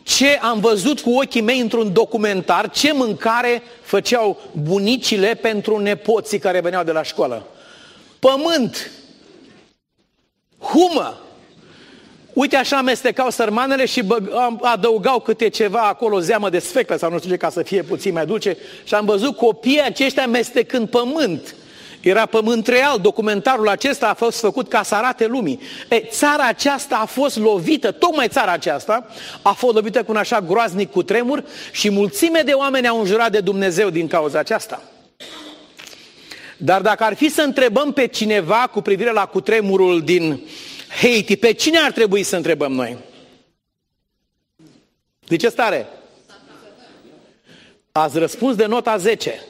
[0.08, 6.60] ce am văzut cu ochii mei într-un documentar, ce mâncare făceau bunicile pentru nepoții care
[6.60, 7.48] veneau de la școală.
[8.20, 8.91] Pământ,
[10.60, 11.22] humă,
[12.34, 14.04] Uite așa amestecau sărmanele și
[14.62, 18.13] adăugau câte ceva acolo, zeamă de sfeclă sau nu știu ce, ca să fie puțin
[18.13, 18.58] mai dulce.
[18.84, 21.56] Și am văzut copiii aceștia amestecând pământ.
[22.08, 25.60] Era pământ real, documentarul acesta a fost făcut ca să arate lumii.
[25.89, 29.08] E, țara aceasta a fost lovită, tocmai țara aceasta
[29.41, 33.32] a fost lovită cu un așa groaznic cu tremur și mulțime de oameni au înjurat
[33.32, 34.82] de Dumnezeu din cauza aceasta.
[36.58, 40.41] Dar dacă ar fi să întrebăm pe cineva cu privire la cutremurul din
[41.02, 42.98] Haiti, pe cine ar trebui să întrebăm noi?
[45.28, 45.88] De ce stare?
[47.91, 49.41] Ați răspuns de nota 10.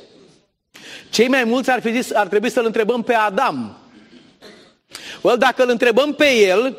[1.09, 3.77] Cei mai mulți ar, fi zis, ar trebui să-l întrebăm pe Adam.
[5.21, 6.77] Well, dacă îl întrebăm pe el,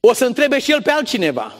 [0.00, 1.54] o să întrebe și el pe altcineva.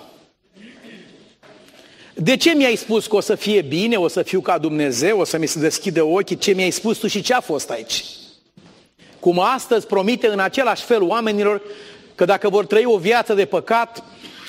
[2.14, 5.24] De ce mi-ai spus că o să fie bine, o să fiu ca Dumnezeu, o
[5.24, 6.38] să mi se deschidă ochii?
[6.38, 8.04] Ce mi-ai spus tu și ce a fost aici?
[9.20, 11.62] Cum astăzi promite în același fel oamenilor
[12.14, 14.02] că dacă vor trăi o viață de păcat,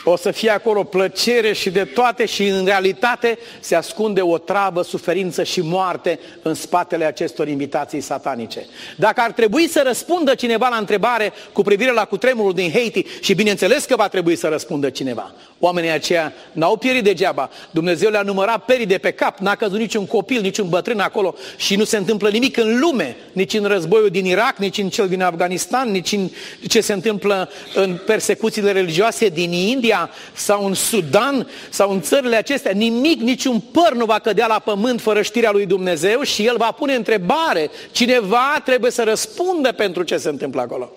[0.09, 4.81] o să fie acolo plăcere și de toate și în realitate se ascunde o travă,
[4.81, 8.65] suferință și moarte în spatele acestor invitații satanice.
[8.97, 13.33] Dacă ar trebui să răspundă cineva la întrebare cu privire la cutremurul din Haiti și
[13.33, 17.49] bineînțeles că va trebui să răspundă cineva, oamenii aceia n-au pierit degeaba.
[17.71, 21.75] Dumnezeu le-a numărat perii de pe cap, n-a căzut niciun copil, niciun bătrân acolo și
[21.75, 25.21] nu se întâmplă nimic în lume, nici în războiul din Irak, nici în cel din
[25.21, 26.29] Afganistan, nici în
[26.67, 32.71] ce se întâmplă în persecuțiile religioase din India, sau în Sudan sau în țările acestea,
[32.71, 36.71] nimic, niciun păr nu va cădea la pământ fără știrea lui Dumnezeu și el va
[36.71, 37.69] pune întrebare.
[37.91, 40.91] Cineva trebuie să răspundă pentru ce se întâmplă acolo.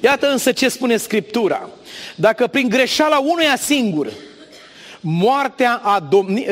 [0.00, 1.68] Iată însă ce spune Scriptura.
[2.14, 4.12] Dacă prin greșeala unuia singur,
[5.00, 6.46] moartea a domni...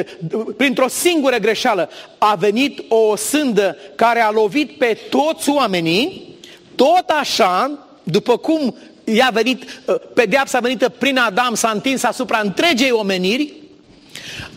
[0.57, 6.35] printr-o singură greșeală a venit o sândă care a lovit pe toți oamenii,
[6.74, 12.90] tot așa, după cum i-a venit, uh, pedeapsa venită prin Adam s-a întins asupra întregei
[12.90, 13.52] omeniri,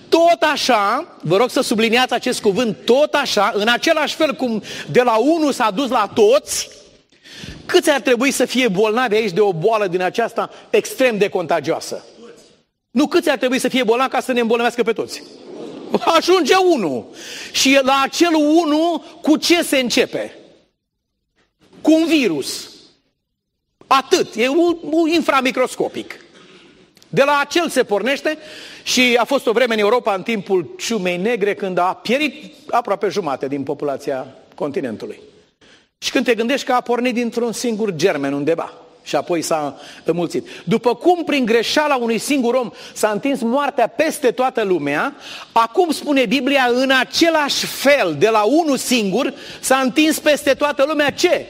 [0.10, 5.02] tot așa, vă rog să subliniați acest cuvânt, tot așa, în același fel cum de
[5.02, 6.70] la unul s-a dus la toți,
[7.66, 12.06] câți ar trebui să fie bolnavi aici de o boală din aceasta extrem de contagioasă?
[12.92, 15.24] Nu câți ar trebui să fie bolnavi ca să ne îmbolnăvească pe toți?
[16.18, 17.06] Ajunge unul.
[17.52, 20.36] Și la acel unul cu ce se începe?
[21.82, 22.70] Cu un virus.
[23.88, 26.20] Atât, e un, un inframicroscopic.
[27.10, 28.38] De la acel se pornește
[28.84, 33.08] și a fost o vreme în Europa în timpul ciumei negre când a pierit aproape
[33.08, 35.20] jumate din populația continentului.
[35.98, 40.48] Și când te gândești că a pornit dintr-un singur germen undeva și apoi s-a înmulțit.
[40.64, 45.16] După cum prin greșeala unui singur om s-a întins moartea peste toată lumea,
[45.52, 51.10] acum spune Biblia în același fel, de la unul singur, s-a întins peste toată lumea
[51.10, 51.46] ce?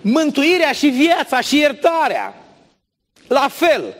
[0.00, 2.34] mântuirea și viața și iertarea.
[3.26, 3.94] La fel.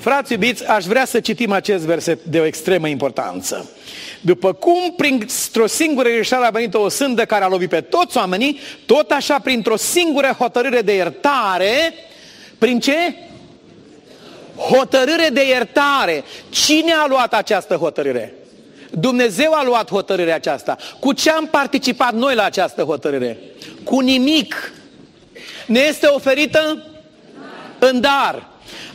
[0.00, 3.70] Frați iubiți, aș vrea să citim acest verset de o extremă importanță.
[4.20, 8.58] După cum printr-o singură greșeală a venit o sândă care a lovit pe toți oamenii,
[8.86, 11.94] tot așa printr-o singură hotărâre de iertare,
[12.58, 13.14] prin ce?
[14.56, 16.24] Hotărâre de iertare.
[16.48, 18.34] Cine a luat această hotărâre?
[18.90, 20.76] Dumnezeu a luat hotărârea aceasta.
[20.98, 23.38] Cu ce am participat noi la această hotărâre?
[23.84, 24.72] Cu nimic.
[25.66, 26.84] Ne este oferită
[27.78, 28.49] în dar.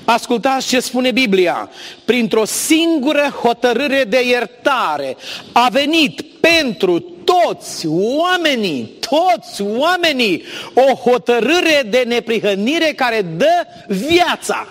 [0.06, 1.70] Ascultați ce spune Biblia.
[2.06, 5.18] Printr-o singură hotărâre de iertare
[5.52, 10.44] a venit pentru toți oamenii, toți oamenii,
[10.74, 14.68] o hotărâre de neprihănire care dă viața.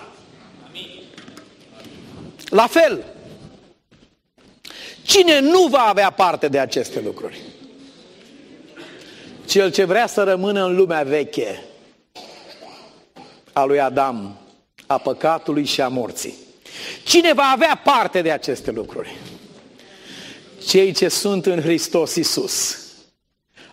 [2.49, 3.05] La fel,
[5.05, 7.41] Cine nu va avea parte de aceste lucruri?
[9.47, 11.65] Cel ce vrea să rămână în lumea veche
[13.53, 14.39] a lui Adam,
[14.95, 16.35] a păcatului și a morții.
[17.05, 19.17] Cine va avea parte de aceste lucruri?
[20.67, 22.79] Cei ce sunt în Hristos Isus.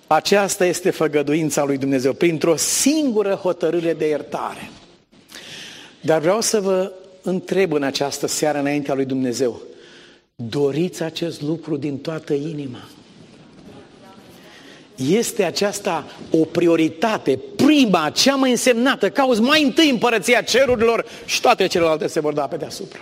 [0.08, 4.70] Aceasta este făgăduința lui Dumnezeu, printr-o singură hotărâre de iertare.
[6.02, 9.62] Dar vreau să vă întreb în această seară înaintea lui Dumnezeu,
[10.36, 12.90] doriți acest lucru din toată inima?
[15.10, 21.68] Este aceasta o prioritate, prima, cea mai însemnată, cauți mai întâi împărăția cerurilor și toate
[21.68, 23.00] celelalte se vor da pe deasupra.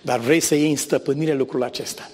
[0.00, 2.10] Dar vrei să iei în stăpânire lucrul acesta.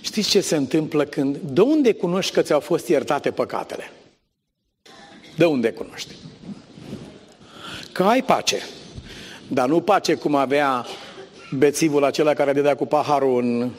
[0.00, 1.36] Știți ce se întâmplă când...
[1.36, 3.92] De unde cunoști că ți-au fost iertate păcatele?
[5.36, 6.14] De unde cunoști?
[7.92, 8.62] Că ai pace.
[9.48, 10.86] Dar nu pace cum avea
[11.50, 13.70] bețivul acela care dădea cu paharul în,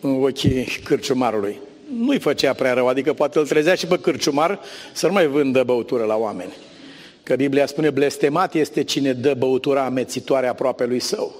[0.00, 1.58] în ochii cârciumarului.
[1.98, 4.60] Nu-i făcea prea rău, adică poate îl trezea și pe cârciumar
[4.92, 6.52] să nu mai vândă băutură la oameni.
[7.22, 11.34] Că Biblia spune, blestemat este cine dă băutura amețitoare aproape lui său.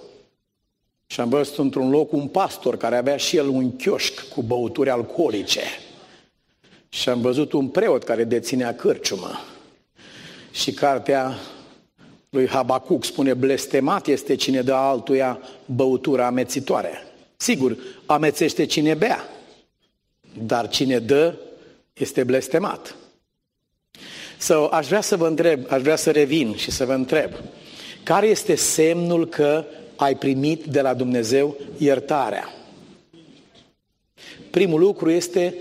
[1.06, 4.90] Și am văzut într-un loc un pastor care avea și el un chioșc cu băuturi
[4.90, 5.60] alcoolice.
[6.88, 9.30] Și am văzut un preot care deținea cârciumă.
[10.50, 11.34] Și cartea
[12.30, 17.05] lui Habacuc spune, blestemat este cine dă altuia băutura amețitoare.
[17.36, 19.28] Sigur, amețește cine bea,
[20.38, 21.34] dar cine dă
[21.92, 22.96] este blestemat.
[24.38, 27.30] So, aș vrea să vă întreb, aș vrea să revin și să vă întreb,
[28.02, 29.64] care este semnul că
[29.96, 32.54] ai primit de la Dumnezeu iertarea?
[34.50, 35.54] Primul lucru este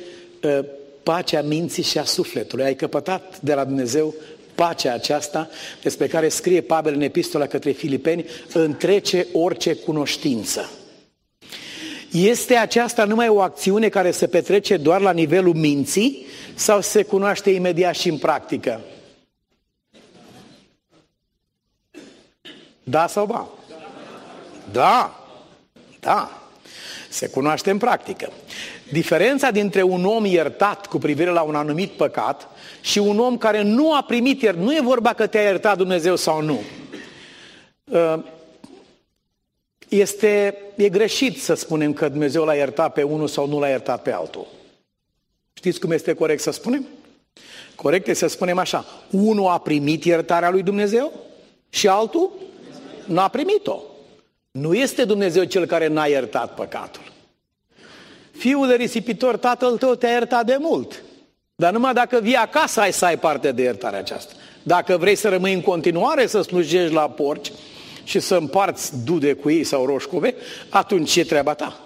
[0.43, 0.59] uh,
[1.03, 2.65] pacea minții și a sufletului.
[2.65, 4.13] Ai căpătat de la Dumnezeu
[4.55, 5.49] pacea aceasta
[5.81, 10.69] despre care scrie Pavel în epistola către filipeni, întrece orice cunoștință.
[12.15, 17.49] Este aceasta numai o acțiune care se petrece doar la nivelul minții sau se cunoaște
[17.49, 18.81] imediat și în practică?
[22.83, 23.47] Da sau ba?
[24.71, 25.25] Da.
[25.99, 26.41] Da.
[27.09, 28.31] Se cunoaște în practică.
[28.91, 32.47] Diferența dintre un om iertat cu privire la un anumit păcat
[32.81, 36.15] și un om care nu a primit iert, nu e vorba că te-a iertat Dumnezeu
[36.15, 36.61] sau nu.
[39.89, 43.69] Uh, este, e greșit să spunem că Dumnezeu l-a iertat pe unul sau nu l-a
[43.69, 44.47] iertat pe altul.
[45.53, 46.85] Știți cum este corect să spunem?
[47.75, 51.13] Corect este să spunem așa, unul a primit iertarea lui Dumnezeu
[51.69, 52.31] și altul
[53.05, 53.81] nu a primit-o.
[54.51, 57.01] Nu este Dumnezeu cel care n-a iertat păcatul.
[58.31, 61.03] Fiul de risipitor, tatăl tău te-a iertat de mult.
[61.55, 64.33] Dar numai dacă vii acasă ai să ai parte de iertarea aceasta.
[64.63, 67.51] Dacă vrei să rămâi în continuare să slujești la porci
[68.05, 70.35] și să împarți dude cu ei sau roșcove,
[70.69, 71.79] atunci e treaba ta.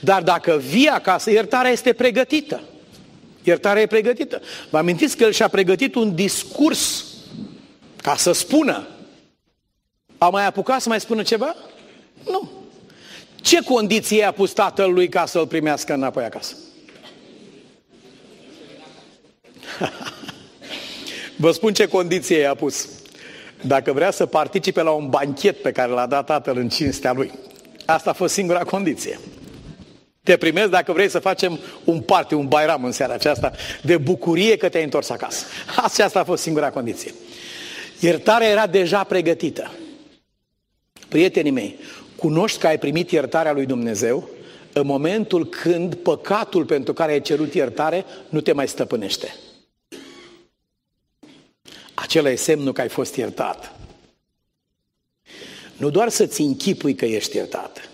[0.00, 2.60] Dar dacă vii acasă, iertarea este pregătită.
[3.42, 4.42] Iertarea e pregătită.
[4.70, 7.04] Vă amintiți că el și-a pregătit un discurs
[7.96, 8.86] ca să spună.
[10.18, 11.56] A mai apucat să mai spună ceva?
[12.24, 12.50] Nu.
[13.36, 16.56] Ce condiție a pus tatăl lui ca să-l primească înapoi acasă?
[21.36, 22.88] Vă spun ce condiție i-a pus.
[23.60, 27.32] Dacă vrea să participe la un banchet pe care l-a dat tatăl în cinstea lui.
[27.84, 29.18] Asta a fost singura condiție.
[30.22, 34.56] Te primesc dacă vrei să facem un party, un bairam în seara aceasta, de bucurie
[34.56, 35.44] că te-ai întors acasă.
[35.76, 37.14] Asta a fost singura condiție.
[38.00, 39.70] Iertarea era deja pregătită.
[41.08, 41.78] Prietenii mei,
[42.16, 44.28] cunoști că ai primit iertarea lui Dumnezeu
[44.72, 49.34] în momentul când păcatul pentru care ai cerut iertare nu te mai stăpânește.
[51.96, 53.74] Acela e semnul că ai fost iertat.
[55.76, 57.90] Nu doar să-ți închipui că ești iertat.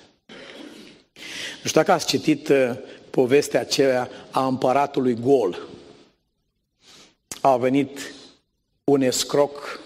[1.63, 2.71] Nu știu dacă ați citit uh,
[3.11, 5.59] povestea aceea a împăratului gol.
[7.41, 8.15] A venit
[8.85, 9.81] un escroc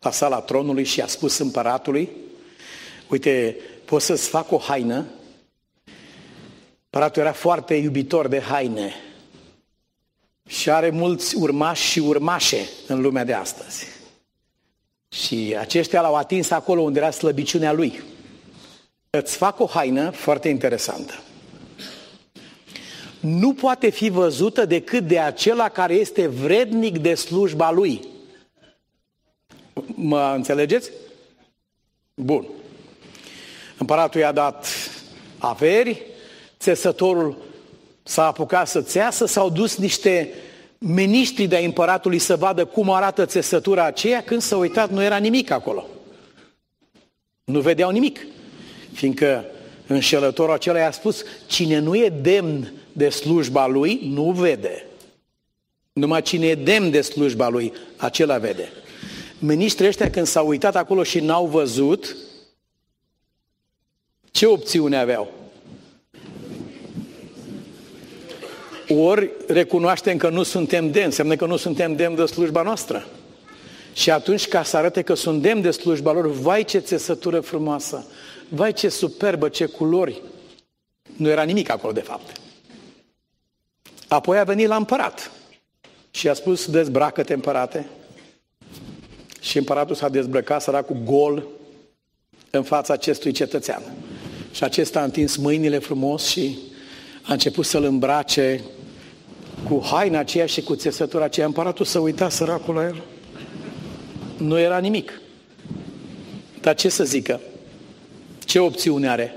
[0.00, 2.10] la sala tronului și a spus împăratului,
[3.08, 5.06] uite, pot să-ți fac o haină?
[6.84, 8.94] Împăratul era foarte iubitor de haine
[10.46, 13.86] și are mulți urmași și urmașe în lumea de astăzi.
[15.08, 18.02] Și aceștia l-au atins acolo unde era slăbiciunea lui.
[19.10, 21.22] Îți fac o haină foarte interesantă.
[23.20, 28.08] Nu poate fi văzută decât de acela care este vrednic de slujba lui.
[29.84, 30.90] Mă înțelegeți?
[32.14, 32.46] Bun.
[33.78, 34.66] Împăratul i-a dat
[35.38, 36.02] averi,
[36.58, 37.36] țesătorul
[38.02, 40.34] s-a apucat să-ți iasă, s-au dus niște
[40.84, 45.50] miniștri de împăratului să vadă cum arată țesătura aceea, când s-a uitat nu era nimic
[45.50, 45.86] acolo.
[47.44, 48.26] Nu vedeau nimic.
[48.92, 49.44] Fiindcă
[49.86, 54.86] înșelătorul acela i-a spus, cine nu e demn de slujba lui, nu vede.
[55.92, 58.72] Numai cine e demn de slujba lui, acela vede.
[59.38, 62.16] Ministrii ăștia când s-au uitat acolo și n-au văzut,
[64.30, 65.41] ce opțiune aveau?
[68.98, 73.06] Ori recunoaștem că nu suntem demni, înseamnă că nu suntem demni de slujba noastră.
[73.92, 78.06] Și atunci, ca să arate că sunt demn de slujba lor, vai ce țesătură frumoasă,
[78.48, 80.22] vai ce superbă, ce culori.
[81.16, 82.40] Nu era nimic acolo, de fapt.
[84.08, 85.30] Apoi a venit la împărat
[86.10, 87.86] și a spus, dezbracă-te, împărate.
[89.40, 91.46] Și împăratul s-a dezbrăcat, săracul gol,
[92.50, 93.82] în fața acestui cetățean.
[94.52, 96.58] Și acesta a întins mâinile frumos și
[97.22, 98.60] a început să-l îmbrace
[99.68, 101.46] cu haina aceea și cu țesătura aceea.
[101.46, 103.02] Împăratul să uita săracul la el.
[104.36, 105.20] Nu era nimic.
[106.60, 107.40] Dar ce să zică?
[108.44, 109.34] Ce opțiune are?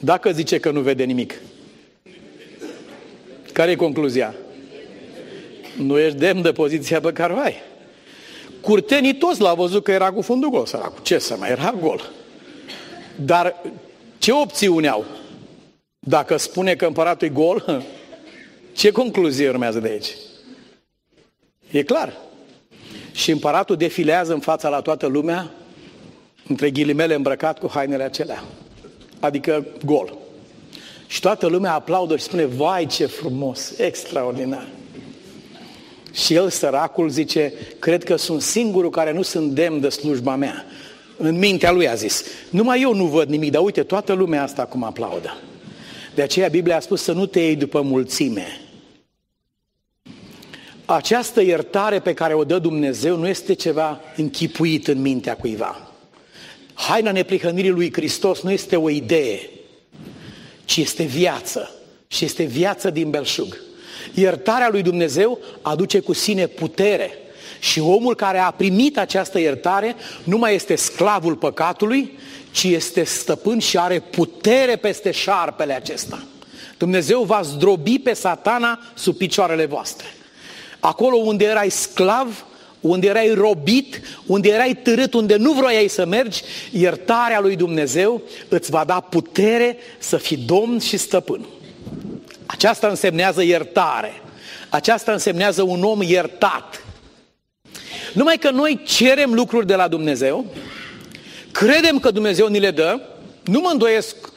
[0.00, 1.34] Dacă zice că nu vede nimic,
[3.52, 4.34] care e concluzia?
[5.76, 7.54] Nu ești demn de poziția pe care o ai.
[8.60, 11.02] Curtenii toți l-au văzut că era cu fundul gol, săracul.
[11.02, 12.10] Ce să mai era gol?
[13.16, 13.62] Dar
[14.18, 15.04] ce opțiune au?
[15.98, 17.84] Dacă spune că împăratul e gol,
[18.72, 20.10] ce concluzie urmează de aici?
[21.70, 22.12] E clar.
[23.12, 25.50] Și împăratul defilează în fața la toată lumea,
[26.48, 28.44] între ghilimele îmbrăcat cu hainele acelea.
[29.20, 30.16] Adică gol.
[31.06, 34.68] Și toată lumea aplaudă și spune, vai ce frumos, extraordinar.
[36.12, 40.64] Și el, săracul, zice, cred că sunt singurul care nu sunt demn de slujba mea.
[41.16, 44.64] În mintea lui a zis, numai eu nu văd nimic, dar uite, toată lumea asta
[44.64, 45.36] cum aplaudă.
[46.14, 48.60] De aceea Biblia a spus să nu te iei după mulțime.
[50.84, 55.92] Această iertare pe care o dă Dumnezeu nu este ceva închipuit în mintea cuiva.
[56.74, 59.50] Haina neprihănirii lui Hristos nu este o idee,
[60.64, 61.70] ci este viață.
[62.08, 63.56] Și este viață din belșug.
[64.14, 67.10] Iertarea lui Dumnezeu aduce cu sine putere.
[67.60, 72.18] Și omul care a primit această iertare nu mai este sclavul păcatului,
[72.50, 76.22] ci este stăpân și are putere peste șarpele acesta.
[76.78, 80.06] Dumnezeu va zdrobi pe satana sub picioarele voastre.
[80.84, 82.44] Acolo unde erai sclav,
[82.80, 88.70] unde erai robit, unde erai târât, unde nu vroiai să mergi, iertarea lui Dumnezeu îți
[88.70, 91.46] va da putere să fii domn și stăpân.
[92.46, 94.22] Aceasta însemnează iertare.
[94.68, 96.84] Aceasta însemnează un om iertat.
[98.12, 100.44] Numai că noi cerem lucruri de la Dumnezeu,
[101.52, 103.00] credem că Dumnezeu ni le dă,
[103.44, 104.31] nu mă îndoiesc uh,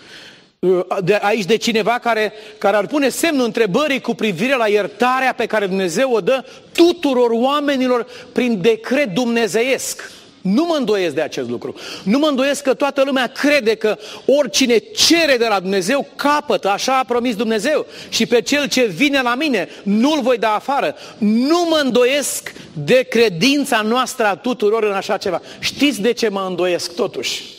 [1.03, 5.45] de aici de cineva care, care ar pune semnul întrebării cu privire la iertarea pe
[5.45, 6.43] care Dumnezeu o dă
[6.74, 10.11] tuturor oamenilor prin decret dumnezeiesc.
[10.41, 11.76] Nu mă îndoiesc de acest lucru.
[12.03, 16.97] Nu mă îndoiesc că toată lumea crede că oricine cere de la Dumnezeu capătă, așa
[16.97, 17.86] a promis Dumnezeu.
[18.09, 20.95] Și pe cel ce vine la mine nu-l voi da afară.
[21.18, 25.41] Nu mă îndoiesc de credința noastră a tuturor în așa ceva.
[25.59, 27.55] Știți de ce mă îndoiesc totuși?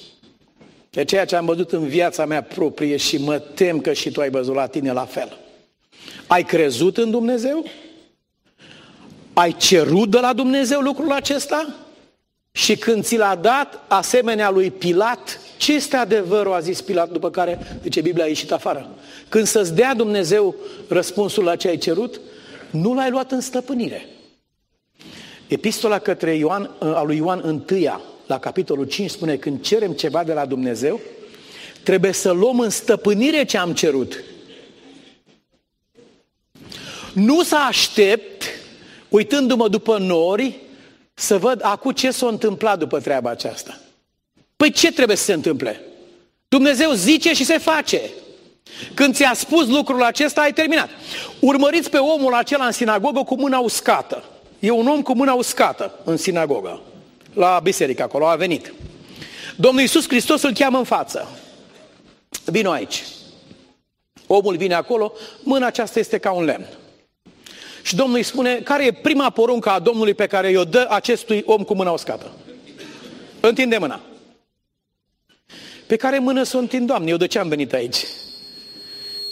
[0.97, 4.21] De ceea ce am văzut în viața mea proprie și mă tem că și tu
[4.21, 5.39] ai văzut la tine la fel.
[6.27, 7.65] Ai crezut în Dumnezeu?
[9.33, 11.75] Ai cerut de la Dumnezeu lucrul acesta?
[12.53, 17.31] Și când ți l-a dat, asemenea lui Pilat, ce este adevărul, a zis Pilat, după
[17.31, 18.89] care, ce Biblia a ieșit afară.
[19.29, 20.55] Când să-ți dea Dumnezeu
[20.89, 22.21] răspunsul la ce ai cerut,
[22.71, 24.07] nu l-ai luat în stăpânire.
[25.47, 30.33] Epistola către Ioan, a lui Ioan întâia, la capitolul 5, spune, când cerem ceva de
[30.33, 31.01] la Dumnezeu,
[31.83, 34.23] trebuie să luăm în stăpânire ce am cerut.
[37.13, 38.43] Nu să aștept,
[39.09, 40.59] uitându-mă după nori,
[41.15, 43.81] să văd acum ce s-a întâmplat după treaba aceasta.
[44.57, 45.81] Păi ce trebuie să se întâmple?
[46.49, 48.01] Dumnezeu zice și se face.
[48.95, 50.89] Când ți-a spus lucrul acesta, ai terminat.
[51.41, 54.25] Urmăriți pe omul acela în sinagogă cu mâna uscată.
[54.59, 56.81] E un om cu mâna uscată în sinagogă.
[57.37, 58.73] La biserică acolo, a venit.
[59.57, 61.29] Domnul Iisus Hristos îl cheamă în față.
[62.45, 63.05] Vino aici.
[64.27, 65.13] Omul vine acolo,
[65.43, 66.67] mâna aceasta este ca un lemn.
[67.83, 71.43] Și Domnul îi spune, care e prima poruncă a Domnului pe care i-o dă acestui
[71.47, 72.33] om cu mâna uscată?
[73.41, 74.01] Întinde mâna.
[75.87, 77.11] Pe care mână să o întind, Doamne?
[77.11, 78.07] Eu de ce am venit aici?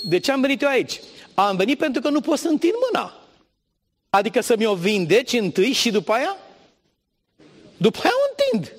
[0.09, 1.01] De ce am venit eu aici?
[1.35, 3.15] Am venit pentru că nu pot să întind mâna.
[4.11, 6.37] Adică să mi-o vindeci întâi și după aia?
[7.77, 8.77] După aia o întind.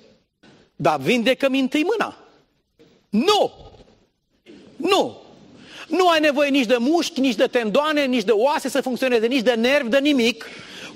[0.75, 2.17] Dar vindecă-mi întâi mâna.
[3.09, 3.53] Nu!
[4.75, 5.21] Nu!
[5.87, 9.41] Nu ai nevoie nici de mușchi, nici de tendoane, nici de oase să funcționeze, nici
[9.41, 10.45] de nervi, de nimic.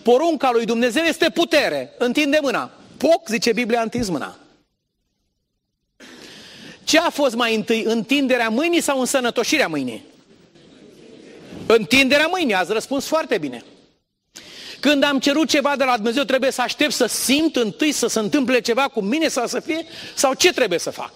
[0.03, 1.93] Porunca lui Dumnezeu este putere.
[1.97, 2.71] Întinde mâna.
[2.97, 4.37] Poc, zice Biblia, întins mâna.
[6.83, 10.03] Ce a fost mai întâi, întinderea mâinii sau însănătoșirea mâinii?
[11.65, 13.63] Întinderea mâinii, ați răspuns foarte bine.
[14.79, 18.19] Când am cerut ceva de la Dumnezeu, trebuie să aștept să simt întâi să se
[18.19, 19.85] întâmple ceva cu mine sau să fie?
[20.15, 21.11] Sau ce trebuie să fac?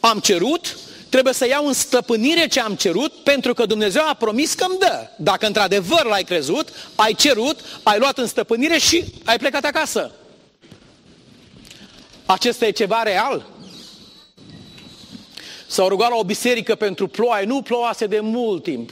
[0.00, 0.76] Am cerut,
[1.08, 4.78] trebuie să iau în stăpânire ce am cerut, pentru că Dumnezeu a promis că îmi
[4.78, 5.06] dă.
[5.16, 10.12] Dacă într-adevăr l-ai crezut, ai cerut, ai luat în stăpânire și ai plecat acasă.
[12.26, 13.46] Acesta e ceva real?
[15.66, 18.90] S-au rugat la o biserică pentru ploaie, nu ploase de mult timp.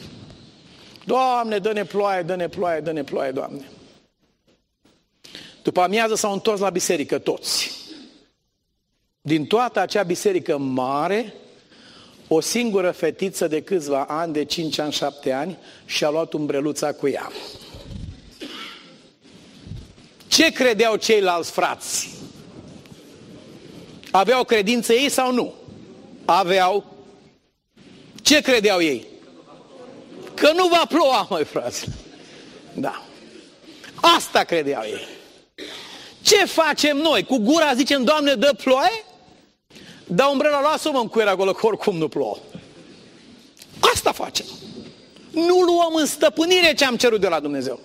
[1.04, 3.68] Doamne, dă-ne ploaie, dă-ne ploaie, dă-ne ploaie, Doamne.
[5.62, 7.70] După amiază s-au întors la biserică toți.
[9.20, 11.34] Din toată acea biserică mare,
[12.28, 17.08] o singură fetiță de câțiva ani, de 5 ani, 7 ani, și-a luat umbreluța cu
[17.08, 17.30] ea.
[20.28, 22.08] Ce credeau ceilalți frați?
[24.10, 25.54] Aveau credință ei sau nu?
[26.24, 26.84] Aveau.
[28.22, 29.06] Ce credeau ei?
[30.40, 31.78] Că nu va ploua, măi frate.
[32.72, 33.02] Da.
[34.16, 35.06] Asta credeau ei.
[36.22, 37.24] Ce facem noi?
[37.24, 39.04] Cu gura zicem, Doamne, dă ploaie?
[40.06, 42.36] Da umbrela, lasă-mă în cuier acolo, că oricum nu plouă.
[43.80, 44.46] Asta facem.
[45.30, 47.80] Nu luăm în stăpânire ce am cerut de la Dumnezeu.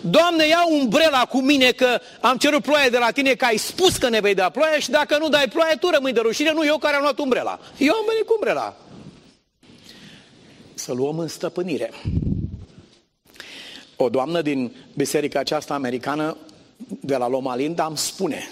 [0.00, 3.96] Doamne, ia umbrela cu mine că am cerut ploaie de la tine, că ai spus
[3.96, 6.64] că ne vei da ploaie și dacă nu dai ploaie, tu rămâi de rușine, nu
[6.64, 7.58] eu care am luat umbrela.
[7.76, 8.76] Eu am venit cu umbrela.
[10.80, 11.90] Să luăm în stăpânire.
[13.96, 16.36] O doamnă din biserica aceasta americană,
[17.00, 18.48] de la Loma Linda, îmi spune,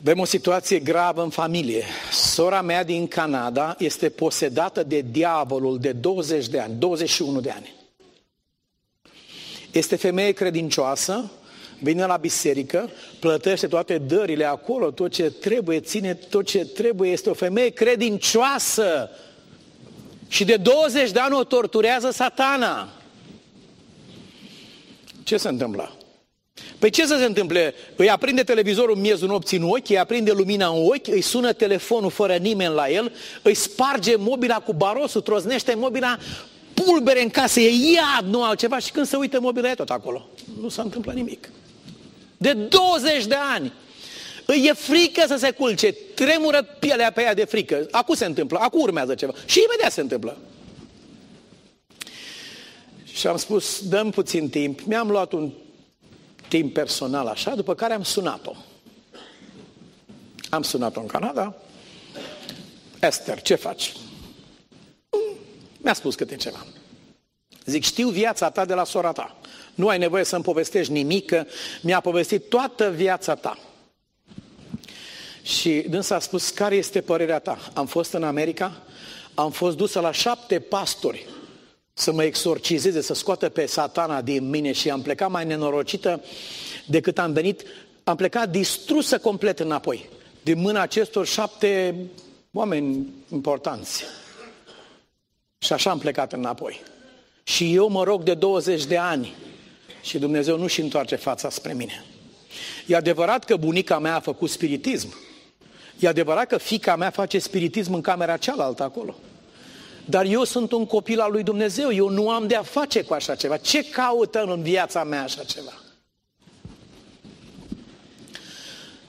[0.00, 1.84] avem o situație gravă în familie.
[2.12, 7.74] Sora mea din Canada este posedată de diavolul de 20 de ani, 21 de ani.
[9.70, 11.30] Este femeie credincioasă,
[11.80, 17.30] vine la biserică, plătește toate dările acolo, tot ce trebuie, ține tot ce trebuie, este
[17.30, 19.10] o femeie credincioasă.
[20.28, 22.88] Și de 20 de ani o torturează satana.
[25.22, 25.96] Ce se întâmplă?
[26.78, 27.74] Păi ce să se întâmple?
[27.96, 31.52] Îi aprinde televizorul în miezul nopții în ochi, îi aprinde lumina în ochi, îi sună
[31.52, 33.12] telefonul fără nimeni la el,
[33.42, 36.18] îi sparge mobila cu barosul, troznește mobila,
[36.74, 40.28] pulbere în casă, e iad, nu altceva și când se uită mobila e tot acolo.
[40.60, 41.48] Nu se întâmplă nimic.
[42.36, 43.72] De 20 de ani.
[44.46, 47.86] Îi e frică să se culce, tremură pielea pe ea de frică.
[47.90, 49.32] Acum se întâmplă, acum urmează ceva.
[49.46, 50.36] Și imediat se întâmplă.
[53.04, 54.80] Și am spus, dăm puțin timp.
[54.80, 55.52] Mi-am luat un
[56.48, 58.54] timp personal așa, după care am sunat-o.
[60.50, 61.54] Am sunat-o în Canada.
[63.00, 63.92] Esther, ce faci?
[65.76, 66.66] Mi-a spus câte ceva.
[67.64, 69.36] Zic, știu viața ta de la sora ta.
[69.74, 71.44] Nu ai nevoie să-mi povestești nimic, că
[71.82, 73.58] mi-a povestit toată viața ta.
[75.44, 77.58] Și dânsa a spus, care este părerea ta?
[77.74, 78.82] Am fost în America,
[79.34, 81.26] am fost dusă la șapte pastori
[81.92, 86.22] să mă exorcizeze, să scoată pe satana din mine și am plecat mai nenorocită
[86.86, 87.62] decât am venit.
[88.04, 90.08] Am plecat distrusă complet înapoi,
[90.42, 91.96] din mâna acestor șapte
[92.52, 94.04] oameni importanți.
[95.58, 96.80] Și așa am plecat înapoi.
[97.42, 99.34] Și eu mă rog de 20 de ani
[100.02, 102.04] și Dumnezeu nu-și întoarce fața spre mine.
[102.86, 105.14] E adevărat că bunica mea a făcut spiritism.
[105.98, 109.14] E adevărat că fica mea face spiritism în camera cealaltă acolo.
[110.04, 113.14] Dar eu sunt un copil al lui Dumnezeu, eu nu am de a face cu
[113.14, 113.56] așa ceva.
[113.56, 115.72] Ce caută în viața mea așa ceva?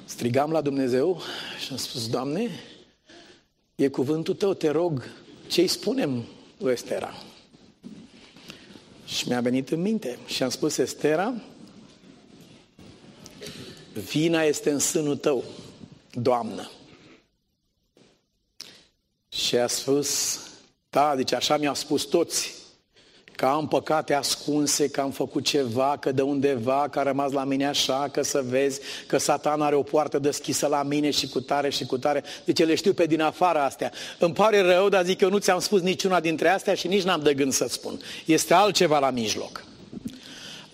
[0.06, 1.22] Strigam la Dumnezeu
[1.66, 2.50] și am spus, Doamne,
[3.76, 5.04] e cuvântul Tău, te rog,
[5.48, 6.24] ce-i spunem
[6.58, 7.14] lui Estera?
[9.06, 11.34] Și mi-a venit în minte și am spus, Estera,
[13.94, 15.44] vina este în sânul Tău,
[16.22, 16.72] Doamnă.
[19.30, 20.40] Și a spus,
[20.90, 22.54] da, deci așa mi-au spus toți,
[23.36, 27.44] că am păcate ascunse, că am făcut ceva, că de undeva, că a rămas la
[27.44, 31.40] mine așa, că să vezi că satan are o poartă deschisă la mine și cu
[31.40, 32.24] tare și cu tare.
[32.46, 33.92] Deci le știu pe din afară astea.
[34.20, 37.04] Îmi pare rău, dar zic că eu nu ți-am spus niciuna dintre astea și nici
[37.04, 38.02] n-am de gând să spun.
[38.26, 39.64] Este altceva la mijloc.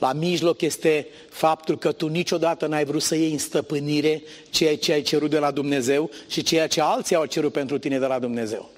[0.02, 4.91] La mijloc este faptul că tu niciodată n-ai vrut să iei în stăpânire ceea ce
[4.91, 8.20] ai cerut de la Dumnezeu și ceea ce alții au cerut pentru tine de la
[8.20, 8.70] Dumnezeu.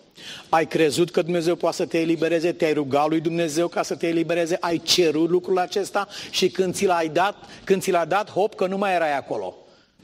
[0.50, 4.08] Ai crezut că Dumnezeu poate să te elibereze, te-ai rugat lui Dumnezeu ca să te
[4.08, 8.56] elibereze, ai cerut lucrul acesta și când ți l-ai dat, când ți l-a dat, hop,
[8.56, 9.56] că nu mai erai acolo.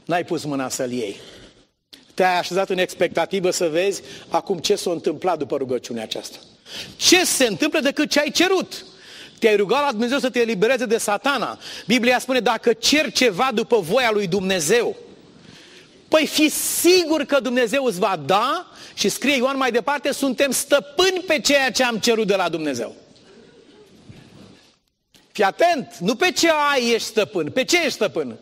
[0.04, 1.16] N-ai pus mâna să-l iei.
[2.14, 6.38] Te-ai așezat în expectativă să vezi acum ce s-a întâmplat după rugăciunea aceasta.
[6.96, 8.84] Ce se întâmplă decât ce ai cerut?
[9.40, 11.58] Te-ai rugat la Dumnezeu să te elibereze de satana.
[11.86, 14.96] Biblia spune, dacă cer ceva după voia lui Dumnezeu,
[16.10, 21.20] Păi fi sigur că Dumnezeu îți va da și scrie Ioan mai departe, suntem stăpâni
[21.26, 22.96] pe ceea ce am cerut de la Dumnezeu.
[25.32, 28.38] Fii atent, nu pe ce ai ești stăpân, pe ce ești stăpân?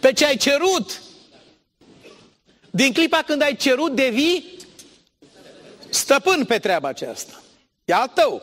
[0.00, 1.02] Pe ce ai cerut.
[2.70, 4.58] Din clipa când ai cerut, devii
[5.88, 7.42] stăpân pe treaba aceasta.
[7.84, 8.42] E al tău.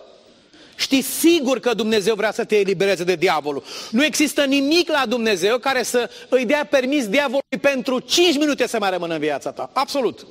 [0.83, 3.63] Știi sigur că Dumnezeu vrea să te elibereze de diavolul.
[3.91, 8.77] Nu există nimic la Dumnezeu care să îi dea permis diavolului pentru 5 minute să
[8.79, 9.69] mai rămână în viața ta.
[9.73, 10.25] Absolut.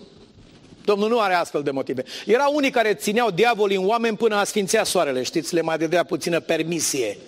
[0.84, 2.04] Domnul nu are astfel de motive.
[2.26, 6.04] Erau unii care țineau diavolii în oameni până a sfințea soarele, știți, le mai dădea
[6.04, 7.18] puțină permisie.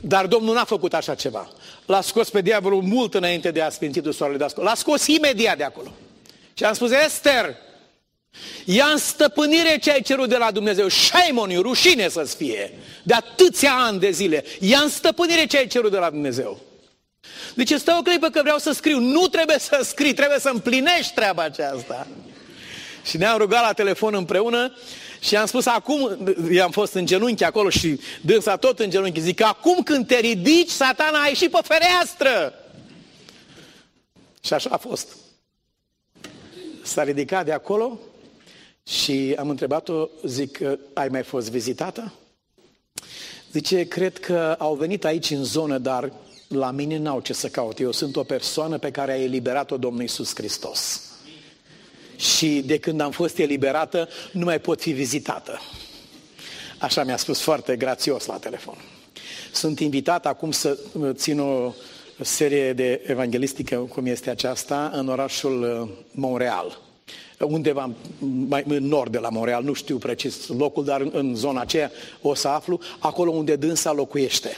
[0.00, 1.52] Dar Domnul n-a făcut așa ceva.
[1.86, 5.64] L-a scos pe diavolul mult înainte de a sfinți soarele de L-a scos imediat de
[5.64, 5.92] acolo.
[6.54, 7.56] Și am spus, Esther,
[8.64, 10.88] Ia în stăpânire ce ai cerut de la Dumnezeu.
[10.88, 12.72] Shame on you, rușine să-ți fie.
[13.02, 14.44] De atâția ani de zile.
[14.60, 16.60] Ia în stăpânire ce ai cerut de la Dumnezeu.
[17.54, 18.98] Deci stau o clipă că vreau să scriu.
[18.98, 22.06] Nu trebuie să scrii, trebuie să împlinești treaba aceasta.
[23.04, 24.76] Și ne-am rugat la telefon împreună
[25.20, 26.18] și am spus acum,
[26.50, 30.18] i-am fost în genunchi acolo și dânsa tot în genunchi, zic că acum când te
[30.18, 32.54] ridici, satana a ieșit pe fereastră.
[34.44, 35.08] Și așa a fost.
[36.82, 37.98] S-a ridicat de acolo
[38.86, 40.60] și am întrebat-o, zic,
[40.92, 42.12] ai mai fost vizitată?
[43.52, 46.12] Zice, cred că au venit aici în zonă, dar
[46.48, 47.80] la mine n-au ce să caut.
[47.80, 51.02] Eu sunt o persoană pe care a eliberat-o Domnul Iisus Hristos.
[52.16, 55.60] Și de când am fost eliberată, nu mai pot fi vizitată.
[56.78, 58.76] Așa mi-a spus foarte grațios la telefon.
[59.52, 60.78] Sunt invitat acum să
[61.12, 61.72] țin o
[62.20, 66.83] serie de evanghelistică, cum este aceasta, în orașul Montreal
[67.44, 67.90] undeva
[68.48, 71.90] mai în nord de la Montreal, nu știu precis locul, dar în, în zona aceea
[72.22, 74.56] o să aflu, acolo unde dânsa locuiește.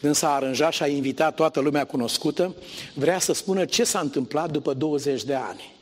[0.00, 2.54] Dânsa a aranjat și a invitat toată lumea cunoscută,
[2.94, 5.72] vrea să spună ce s-a întâmplat după 20 de ani.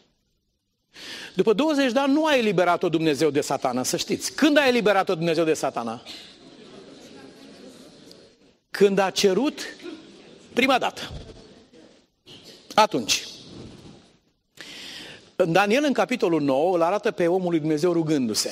[1.34, 4.32] După 20 de ani nu a eliberat-o Dumnezeu de satana, să știți.
[4.32, 6.02] Când a eliberat-o Dumnezeu de satana?
[8.70, 9.60] Când a cerut
[10.52, 11.10] prima dată.
[12.74, 13.31] Atunci.
[15.36, 18.50] Daniel, în capitolul 9, îl arată pe omul lui Dumnezeu rugându-se.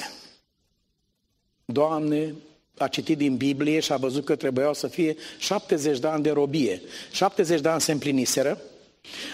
[1.64, 2.35] Doamne,
[2.78, 6.31] a citit din Biblie și a văzut că trebuiau să fie 70 de ani de
[6.31, 6.83] robie.
[7.12, 8.61] 70 de ani se împliniseră.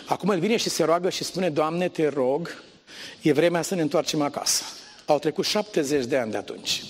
[0.07, 2.63] Acum el vine și se roagă și spune, Doamne, te rog,
[3.23, 4.65] e vremea să ne întoarcem acasă.
[5.07, 6.83] Au trecut 70 de ani de atunci.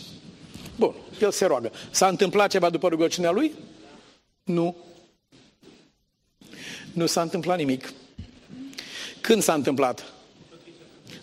[0.77, 1.73] Bun, el se roagă.
[1.91, 3.53] S-a întâmplat ceva după rugăciunea lui?
[4.45, 4.77] Nu.
[6.93, 7.93] Nu s-a întâmplat nimic.
[9.21, 10.13] Când s-a întâmplat?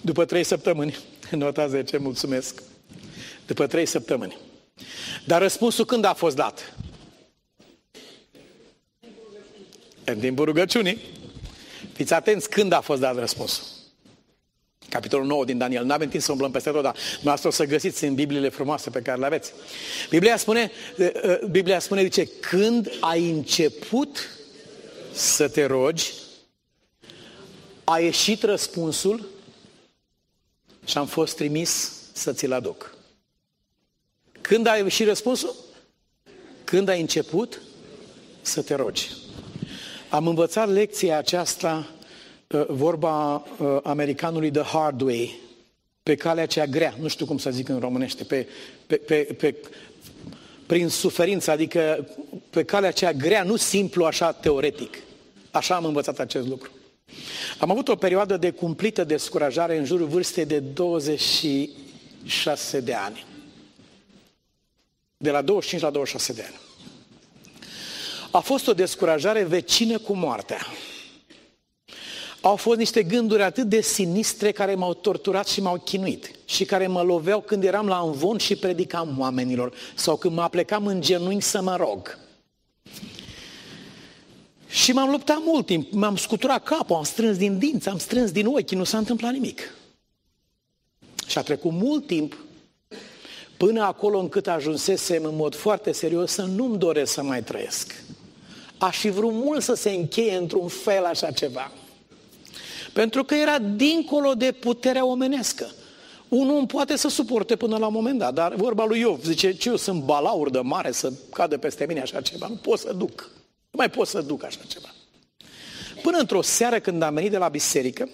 [0.05, 0.97] După trei săptămâni,
[1.31, 2.63] nota 10, mulțumesc.
[3.45, 4.37] După trei săptămâni.
[5.25, 6.75] Dar răspunsul când a fost dat?
[10.03, 10.97] În timpul rugăciunii.
[11.93, 13.63] Fiți atenți când a fost dat răspunsul.
[14.89, 15.85] Capitolul 9 din Daniel.
[15.85, 18.89] Nu avem timp să umblăm peste tot, dar noastră o să găsiți în Bibliile frumoase
[18.89, 19.53] pe care le aveți.
[20.09, 24.29] Biblia spune, eh, eh, Biblia spune, zice, când ai început
[25.11, 26.13] să te rogi,
[27.83, 29.32] a ieșit răspunsul
[30.85, 32.95] și am fost trimis să ți-l aduc.
[34.41, 35.55] Când ai ieșit răspunsul?
[36.63, 37.61] Când ai început
[38.41, 39.09] să te rogi.
[40.09, 41.87] Am învățat lecția aceasta,
[42.47, 45.39] uh, vorba uh, americanului The Hard Way,
[46.03, 48.47] pe calea cea grea, nu știu cum să zic în românește, pe,
[48.87, 49.55] pe, pe, pe,
[50.65, 52.07] prin suferință, adică
[52.49, 54.97] pe calea cea grea, nu simplu așa teoretic.
[55.51, 56.69] Așa am învățat acest lucru.
[57.57, 63.25] Am avut o perioadă de cumplită descurajare în jurul vârstei de 26 de ani.
[65.17, 66.59] De la 25 la 26 de ani.
[68.31, 70.67] A fost o descurajare vecină cu moartea.
[72.41, 76.87] Au fost niște gânduri atât de sinistre care m-au torturat și m-au chinuit și care
[76.87, 81.45] mă loveau când eram la învon și predicam oamenilor sau când mă aplecam în genunchi
[81.45, 82.22] să mă rog.
[84.73, 88.45] Și m-am luptat mult timp, m-am scuturat capul, am strâns din dinți, am strâns din
[88.45, 89.73] ochi, nu s-a întâmplat nimic.
[91.27, 92.37] Și a trecut mult timp
[93.57, 98.03] până acolo încât ajunsesem în mod foarte serios să nu-mi doresc să mai trăiesc.
[98.77, 101.71] Aș fi vrut mult să se încheie într-un fel așa ceva.
[102.93, 105.71] Pentru că era dincolo de puterea omenească.
[106.27, 109.51] Unul nu poate să suporte până la un moment dat, dar vorba lui Iov zice,
[109.51, 112.93] ce eu sunt balaur de mare să cadă peste mine așa ceva, nu pot să
[112.93, 113.32] duc.
[113.73, 114.93] Nu mai pot să duc așa ceva.
[116.01, 118.09] Până într-o seară când am venit de la biserică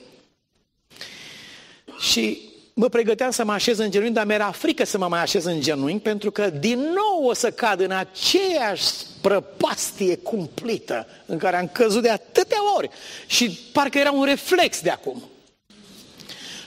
[2.00, 2.40] și
[2.74, 5.62] mă pregăteam să mă așez în genunchi, dar mi-era frică să mă mai așez în
[5.62, 8.92] genunchi, pentru că din nou o să cad în aceeași
[9.22, 12.90] prăpastie cumplită în care am căzut de atâtea ori.
[13.28, 15.24] Și parcă era un reflex de acum.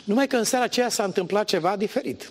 [0.04, 2.30] Numai că în seara aceea s-a întâmplat ceva diferit.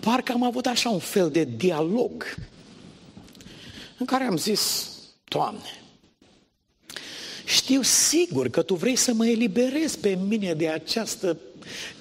[0.00, 2.24] Parcă am avut așa un fel de dialog
[3.98, 4.88] în care am zis,
[5.24, 5.82] Doamne,
[7.44, 11.36] știu sigur că Tu vrei să mă eliberezi pe mine de această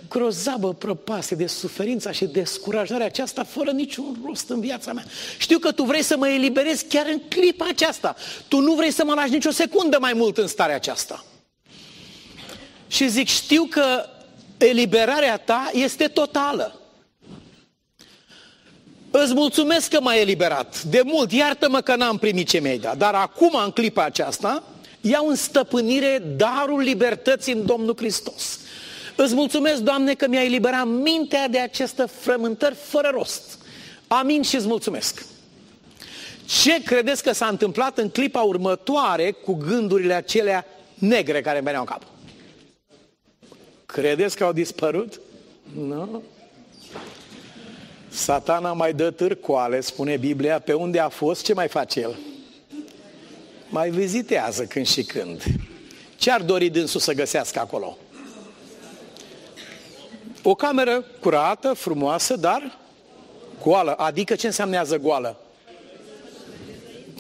[0.10, 5.06] grozavă prăpastie de suferința și descurajarea aceasta fără niciun rost în viața mea.
[5.38, 8.16] Știu că Tu vrei să mă eliberezi chiar în clipa aceasta.
[8.48, 11.26] Tu nu vrei să mă lași nicio secundă mai mult în starea aceasta.
[12.88, 14.06] Și zic, știu că
[14.58, 16.83] eliberarea Ta este totală.
[19.16, 20.84] Îți mulțumesc că m-ai eliberat.
[20.84, 22.98] De mult, iartă-mă că n-am primit ce mi-ai dat.
[22.98, 24.64] Dar acum, în clipa aceasta,
[25.02, 28.60] iau în stăpânire darul libertății în Domnul Hristos.
[29.16, 33.60] Îți mulțumesc, Doamne, că mi-ai eliberat mintea de aceste frământări fără rost.
[34.08, 35.26] Amin și îți mulțumesc.
[36.46, 41.82] Ce credeți că s-a întâmplat în clipa următoare cu gândurile acelea negre care îmi veneau
[41.82, 42.02] în cap?
[43.86, 45.20] Credeți că au dispărut?
[45.76, 46.24] Nu.
[48.14, 52.18] Satana mai dă târcoale, spune Biblia, pe unde a fost, ce mai face el?
[53.70, 55.44] Mai vizitează când și când.
[56.16, 57.98] Ce ar dori dânsul să găsească acolo?
[60.44, 62.80] O cameră curată, frumoasă, dar
[63.64, 63.94] goală.
[63.94, 65.40] Adică ce înseamnă goală?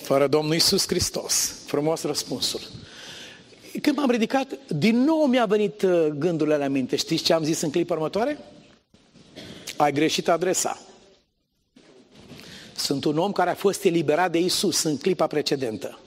[0.01, 1.55] Fără Domnul Isus Hristos.
[1.65, 2.61] Frumos răspunsul.
[3.81, 6.95] Când m-am ridicat, din nou mi-a venit uh, gândurile la minte.
[6.95, 8.37] Știți ce am zis în clipa următoare?
[9.77, 10.79] Ai greșit adresa.
[12.75, 15.99] Sunt un om care a fost eliberat de Isus în clipa precedentă.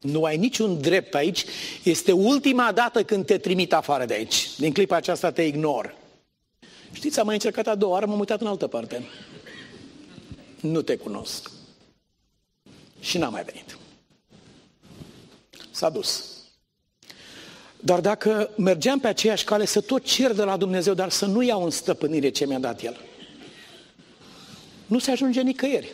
[0.00, 1.44] Nu ai niciun drept aici.
[1.82, 4.48] Este ultima dată când te trimit afară de aici.
[4.58, 5.94] Din clipa aceasta te ignor.
[6.92, 9.04] Știți, am mai încercat a doua oară, m-am uitat în altă parte.
[10.60, 11.50] Nu te cunosc.
[13.00, 13.78] Și n-am mai venit.
[15.70, 16.33] S-a dus.
[17.84, 21.42] Dar dacă mergeam pe aceeași cale să tot cer de la Dumnezeu, dar să nu
[21.42, 22.96] iau în stăpânire ce mi-a dat El,
[24.86, 25.92] nu se ajunge nicăieri.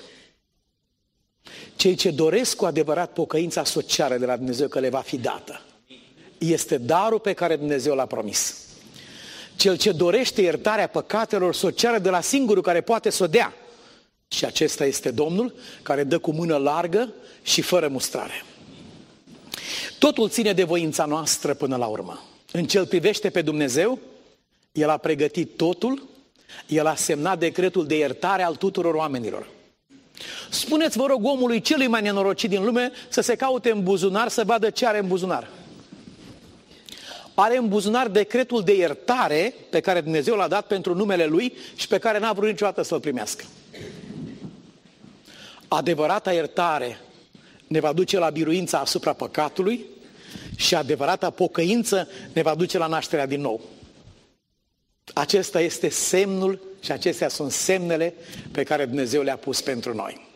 [1.77, 5.61] Cei ce doresc cu adevărat pocăința socială de la Dumnezeu că le va fi dată,
[6.39, 8.55] este darul pe care Dumnezeu l-a promis.
[9.57, 13.55] Cel ce dorește iertarea păcatelor sociale de la singurul care poate să o dea.
[14.29, 17.13] Și acesta este Domnul care dă cu mână largă
[17.43, 18.45] și fără mustrare.
[20.01, 22.25] Totul ține de voința noastră până la urmă.
[22.53, 23.99] În cel privește pe Dumnezeu,
[24.73, 26.09] El a pregătit totul,
[26.67, 29.49] El a semnat decretul de iertare al tuturor oamenilor.
[30.51, 34.45] Spuneți, vă rog, omului celui mai nenorocit din lume să se caute în buzunar, să
[34.45, 35.51] vadă ce are în buzunar.
[37.35, 41.89] Are în buzunar decretul de iertare pe care Dumnezeu l-a dat pentru numele Lui și
[41.89, 43.45] pe care n-a vrut niciodată să-l primească.
[45.69, 47.01] Adevărata iertare
[47.71, 49.85] ne va duce la biruința asupra păcatului
[50.57, 53.61] și adevărata pocăință ne va duce la nașterea din nou.
[55.15, 58.15] Acesta este semnul și acestea sunt semnele
[58.51, 60.27] pe care Dumnezeu le-a pus pentru noi.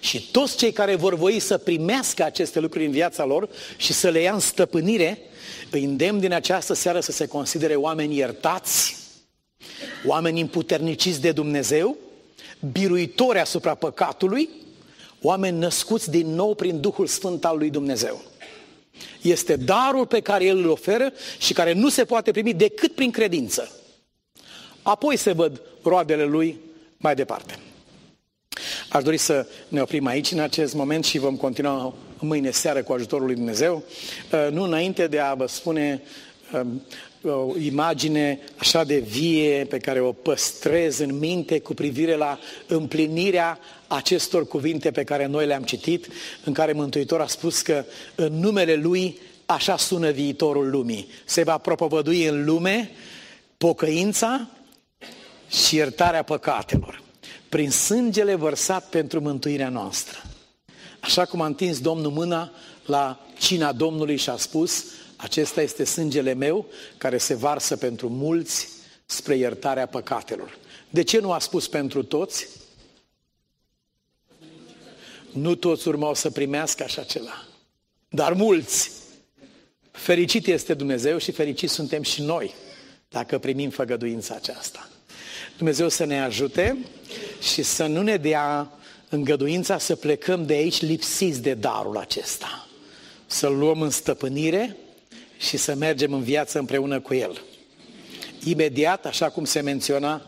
[0.00, 4.08] Și toți cei care vor voi să primească aceste lucruri în viața lor și să
[4.08, 5.18] le ia în stăpânire,
[5.70, 8.96] îi îndemn din această seară să se considere oameni iertați,
[10.06, 11.96] oameni împuterniciți de Dumnezeu,
[12.72, 14.62] biruitori asupra păcatului,
[15.26, 18.22] oameni născuți din nou prin Duhul Sfânt al lui Dumnezeu.
[19.22, 23.10] Este darul pe care El îl oferă și care nu se poate primi decât prin
[23.10, 23.70] credință.
[24.82, 26.60] Apoi se văd roadele Lui
[26.96, 27.58] mai departe.
[28.88, 32.92] Aș dori să ne oprim aici în acest moment și vom continua mâine seară cu
[32.92, 33.82] ajutorul lui Dumnezeu.
[34.32, 36.02] Uh, nu înainte de a vă spune
[36.52, 36.82] um,
[37.24, 43.58] o imagine așa de vie pe care o păstrez în minte cu privire la împlinirea
[43.86, 46.08] acestor cuvinte pe care noi le-am citit,
[46.44, 51.08] în care Mântuitor a spus că în numele Lui așa sună viitorul lumii.
[51.24, 52.90] Se va propovădui în lume
[53.56, 54.48] pocăința
[55.48, 57.02] și iertarea păcatelor
[57.48, 60.18] prin sângele vărsat pentru mântuirea noastră.
[61.00, 62.50] Așa cum a întins Domnul mâna
[62.86, 64.84] la cina Domnului și a spus,
[65.24, 66.66] acesta este sângele meu
[66.98, 68.68] care se varsă pentru mulți
[69.06, 70.58] spre iertarea păcatelor.
[70.90, 72.48] De ce nu a spus pentru toți?
[75.32, 77.46] Nu toți urmau să primească așa ceva,
[78.08, 78.90] dar mulți.
[79.90, 82.54] Fericit este Dumnezeu și fericiți suntem și noi
[83.08, 84.88] dacă primim făgăduința aceasta.
[85.56, 86.78] Dumnezeu să ne ajute
[87.40, 88.72] și să nu ne dea
[89.08, 92.68] îngăduința să plecăm de aici lipsiți de darul acesta.
[93.26, 94.76] Să-l luăm în stăpânire
[95.38, 97.42] și să mergem în viață împreună cu El.
[98.44, 100.22] Imediat, așa cum se menționa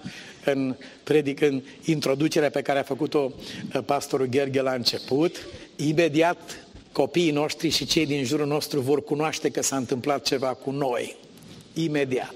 [0.45, 3.33] în, predic, în introducerea pe care a făcut-o
[3.75, 5.47] uh, pastorul Gherghe la început,
[5.77, 10.71] imediat copiii noștri și cei din jurul nostru vor cunoaște că s-a întâmplat ceva cu
[10.71, 11.17] noi.
[11.75, 12.35] Imediat.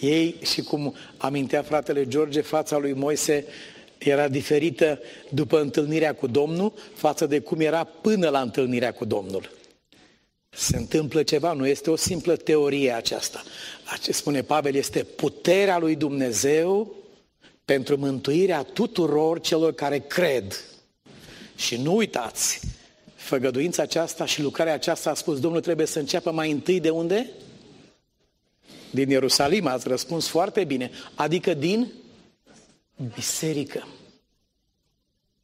[0.00, 3.44] Ei, și cum amintea fratele George, fața lui Moise
[3.98, 9.50] era diferită după întâlnirea cu Domnul față de cum era până la întâlnirea cu Domnul.
[10.54, 13.42] Se întâmplă ceva, nu este o simplă teorie aceasta.
[14.00, 16.94] Ce spune Pavel este puterea lui Dumnezeu
[17.64, 20.64] pentru mântuirea tuturor celor care cred.
[21.56, 22.60] Și nu uitați,
[23.14, 27.30] făgăduința aceasta și lucrarea aceasta a spus, Domnul trebuie să înceapă mai întâi de unde?
[28.90, 30.90] Din Ierusalim, ați răspuns foarte bine.
[31.14, 31.92] Adică din
[33.14, 33.88] biserică.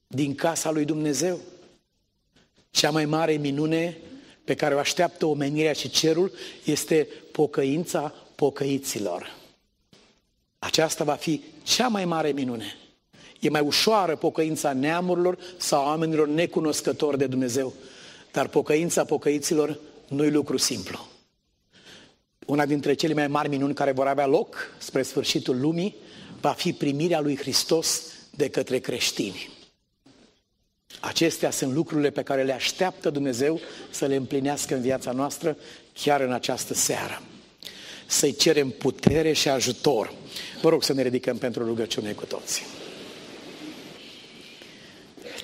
[0.07, 1.41] Din casa lui Dumnezeu.
[2.71, 3.97] Cea mai mare minune
[4.51, 6.33] pe care o așteaptă omenirea și cerul
[6.65, 9.37] este pocăința pocăiților.
[10.59, 12.77] Aceasta va fi cea mai mare minune.
[13.41, 17.73] E mai ușoară pocăința neamurilor sau oamenilor necunoscători de Dumnezeu.
[18.33, 19.79] Dar pocăința pocăiților
[20.09, 21.09] nu e lucru simplu.
[22.47, 25.97] Una dintre cele mai mari minuni care vor avea loc spre sfârșitul lumii
[26.41, 29.60] va fi primirea lui Hristos de către creștini.
[31.01, 35.57] Acestea sunt lucrurile pe care le așteaptă Dumnezeu să le împlinească în viața noastră
[35.93, 37.23] chiar în această seară.
[38.07, 40.13] Să-i cerem putere și ajutor.
[40.63, 42.65] Vă rog să ne ridicăm pentru rugăciune cu toții.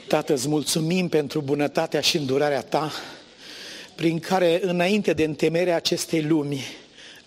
[0.08, 2.92] Tată, îți mulțumim pentru bunătatea și îndurarea ta,
[3.94, 6.64] prin care, înainte de întemerea acestei lumi,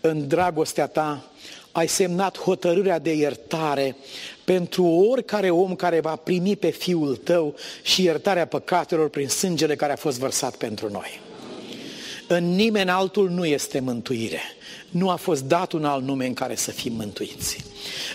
[0.02, 1.32] în dragostea ta,
[1.72, 3.96] ai semnat hotărârea de iertare
[4.44, 9.92] pentru oricare om care va primi pe Fiul tău și iertarea păcatelor prin sângele care
[9.92, 11.20] a fost vărsat pentru noi.
[12.28, 14.42] În nimeni altul nu este mântuire.
[14.90, 17.64] Nu a fost dat un alt nume în care să fim mântuiți.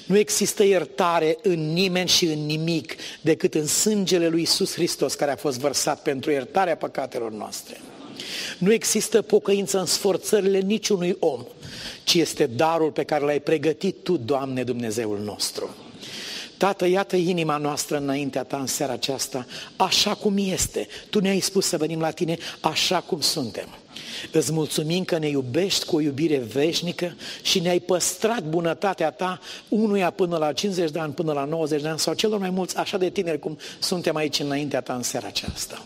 [0.07, 5.31] Nu există iertare în nimeni și în nimic decât în sângele lui Isus Hristos care
[5.31, 7.81] a fost vărsat pentru iertarea păcatelor noastre.
[8.59, 11.45] Nu există pocăință în sforțările niciunui om,
[12.05, 15.71] ci este darul pe care l-ai pregătit Tu, Doamne Dumnezeul nostru.
[16.57, 19.47] Tată, iată inima noastră înaintea Ta în seara aceasta,
[19.77, 20.89] așa cum este.
[21.11, 23.69] Tu ne-ai spus să venim la Tine așa cum suntem.
[24.33, 30.11] Îți mulțumim că ne iubești cu o iubire veșnică și ne-ai păstrat bunătatea ta unuia
[30.11, 32.99] până la 50 de ani, până la 90 de ani sau celor mai mulți așa
[32.99, 35.85] de tineri cum suntem aici înaintea ta în seara aceasta.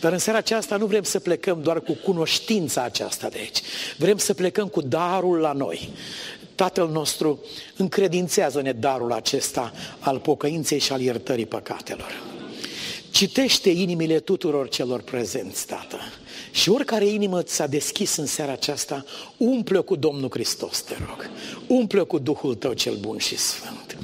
[0.00, 3.60] Dar în seara aceasta nu vrem să plecăm doar cu cunoștința aceasta de aici.
[3.96, 5.90] Vrem să plecăm cu darul la noi.
[6.54, 7.40] Tatăl nostru
[7.76, 12.22] încredințează-ne darul acesta al pocăinței și al iertării păcatelor.
[13.10, 15.98] Citește inimile tuturor celor prezenți, Tată.
[16.56, 19.04] Și oricare inimă ți-a deschis în seara aceasta,
[19.36, 21.30] umple cu Domnul Hristos, te rog.
[21.66, 23.98] umple cu Duhul tău cel bun și sfânt.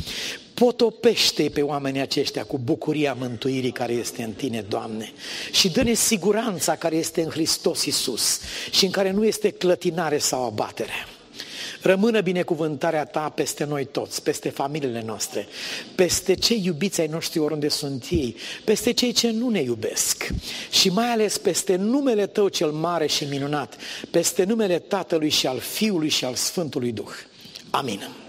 [0.54, 5.12] Potopește pe oamenii aceștia cu bucuria mântuirii care este în tine, Doamne,
[5.52, 8.40] și dă-ne siguranța care este în Hristos Isus
[8.70, 11.06] și în care nu este clătinare sau abatere.
[11.82, 15.46] Rămână binecuvântarea ta peste noi toți, peste familiile noastre,
[15.94, 20.28] peste cei iubiți ai noștri oriunde sunt ei, peste cei ce nu ne iubesc
[20.70, 23.76] și mai ales peste numele tău cel mare și minunat,
[24.10, 27.12] peste numele Tatălui și al Fiului și al Sfântului Duh.
[27.70, 28.21] Amin.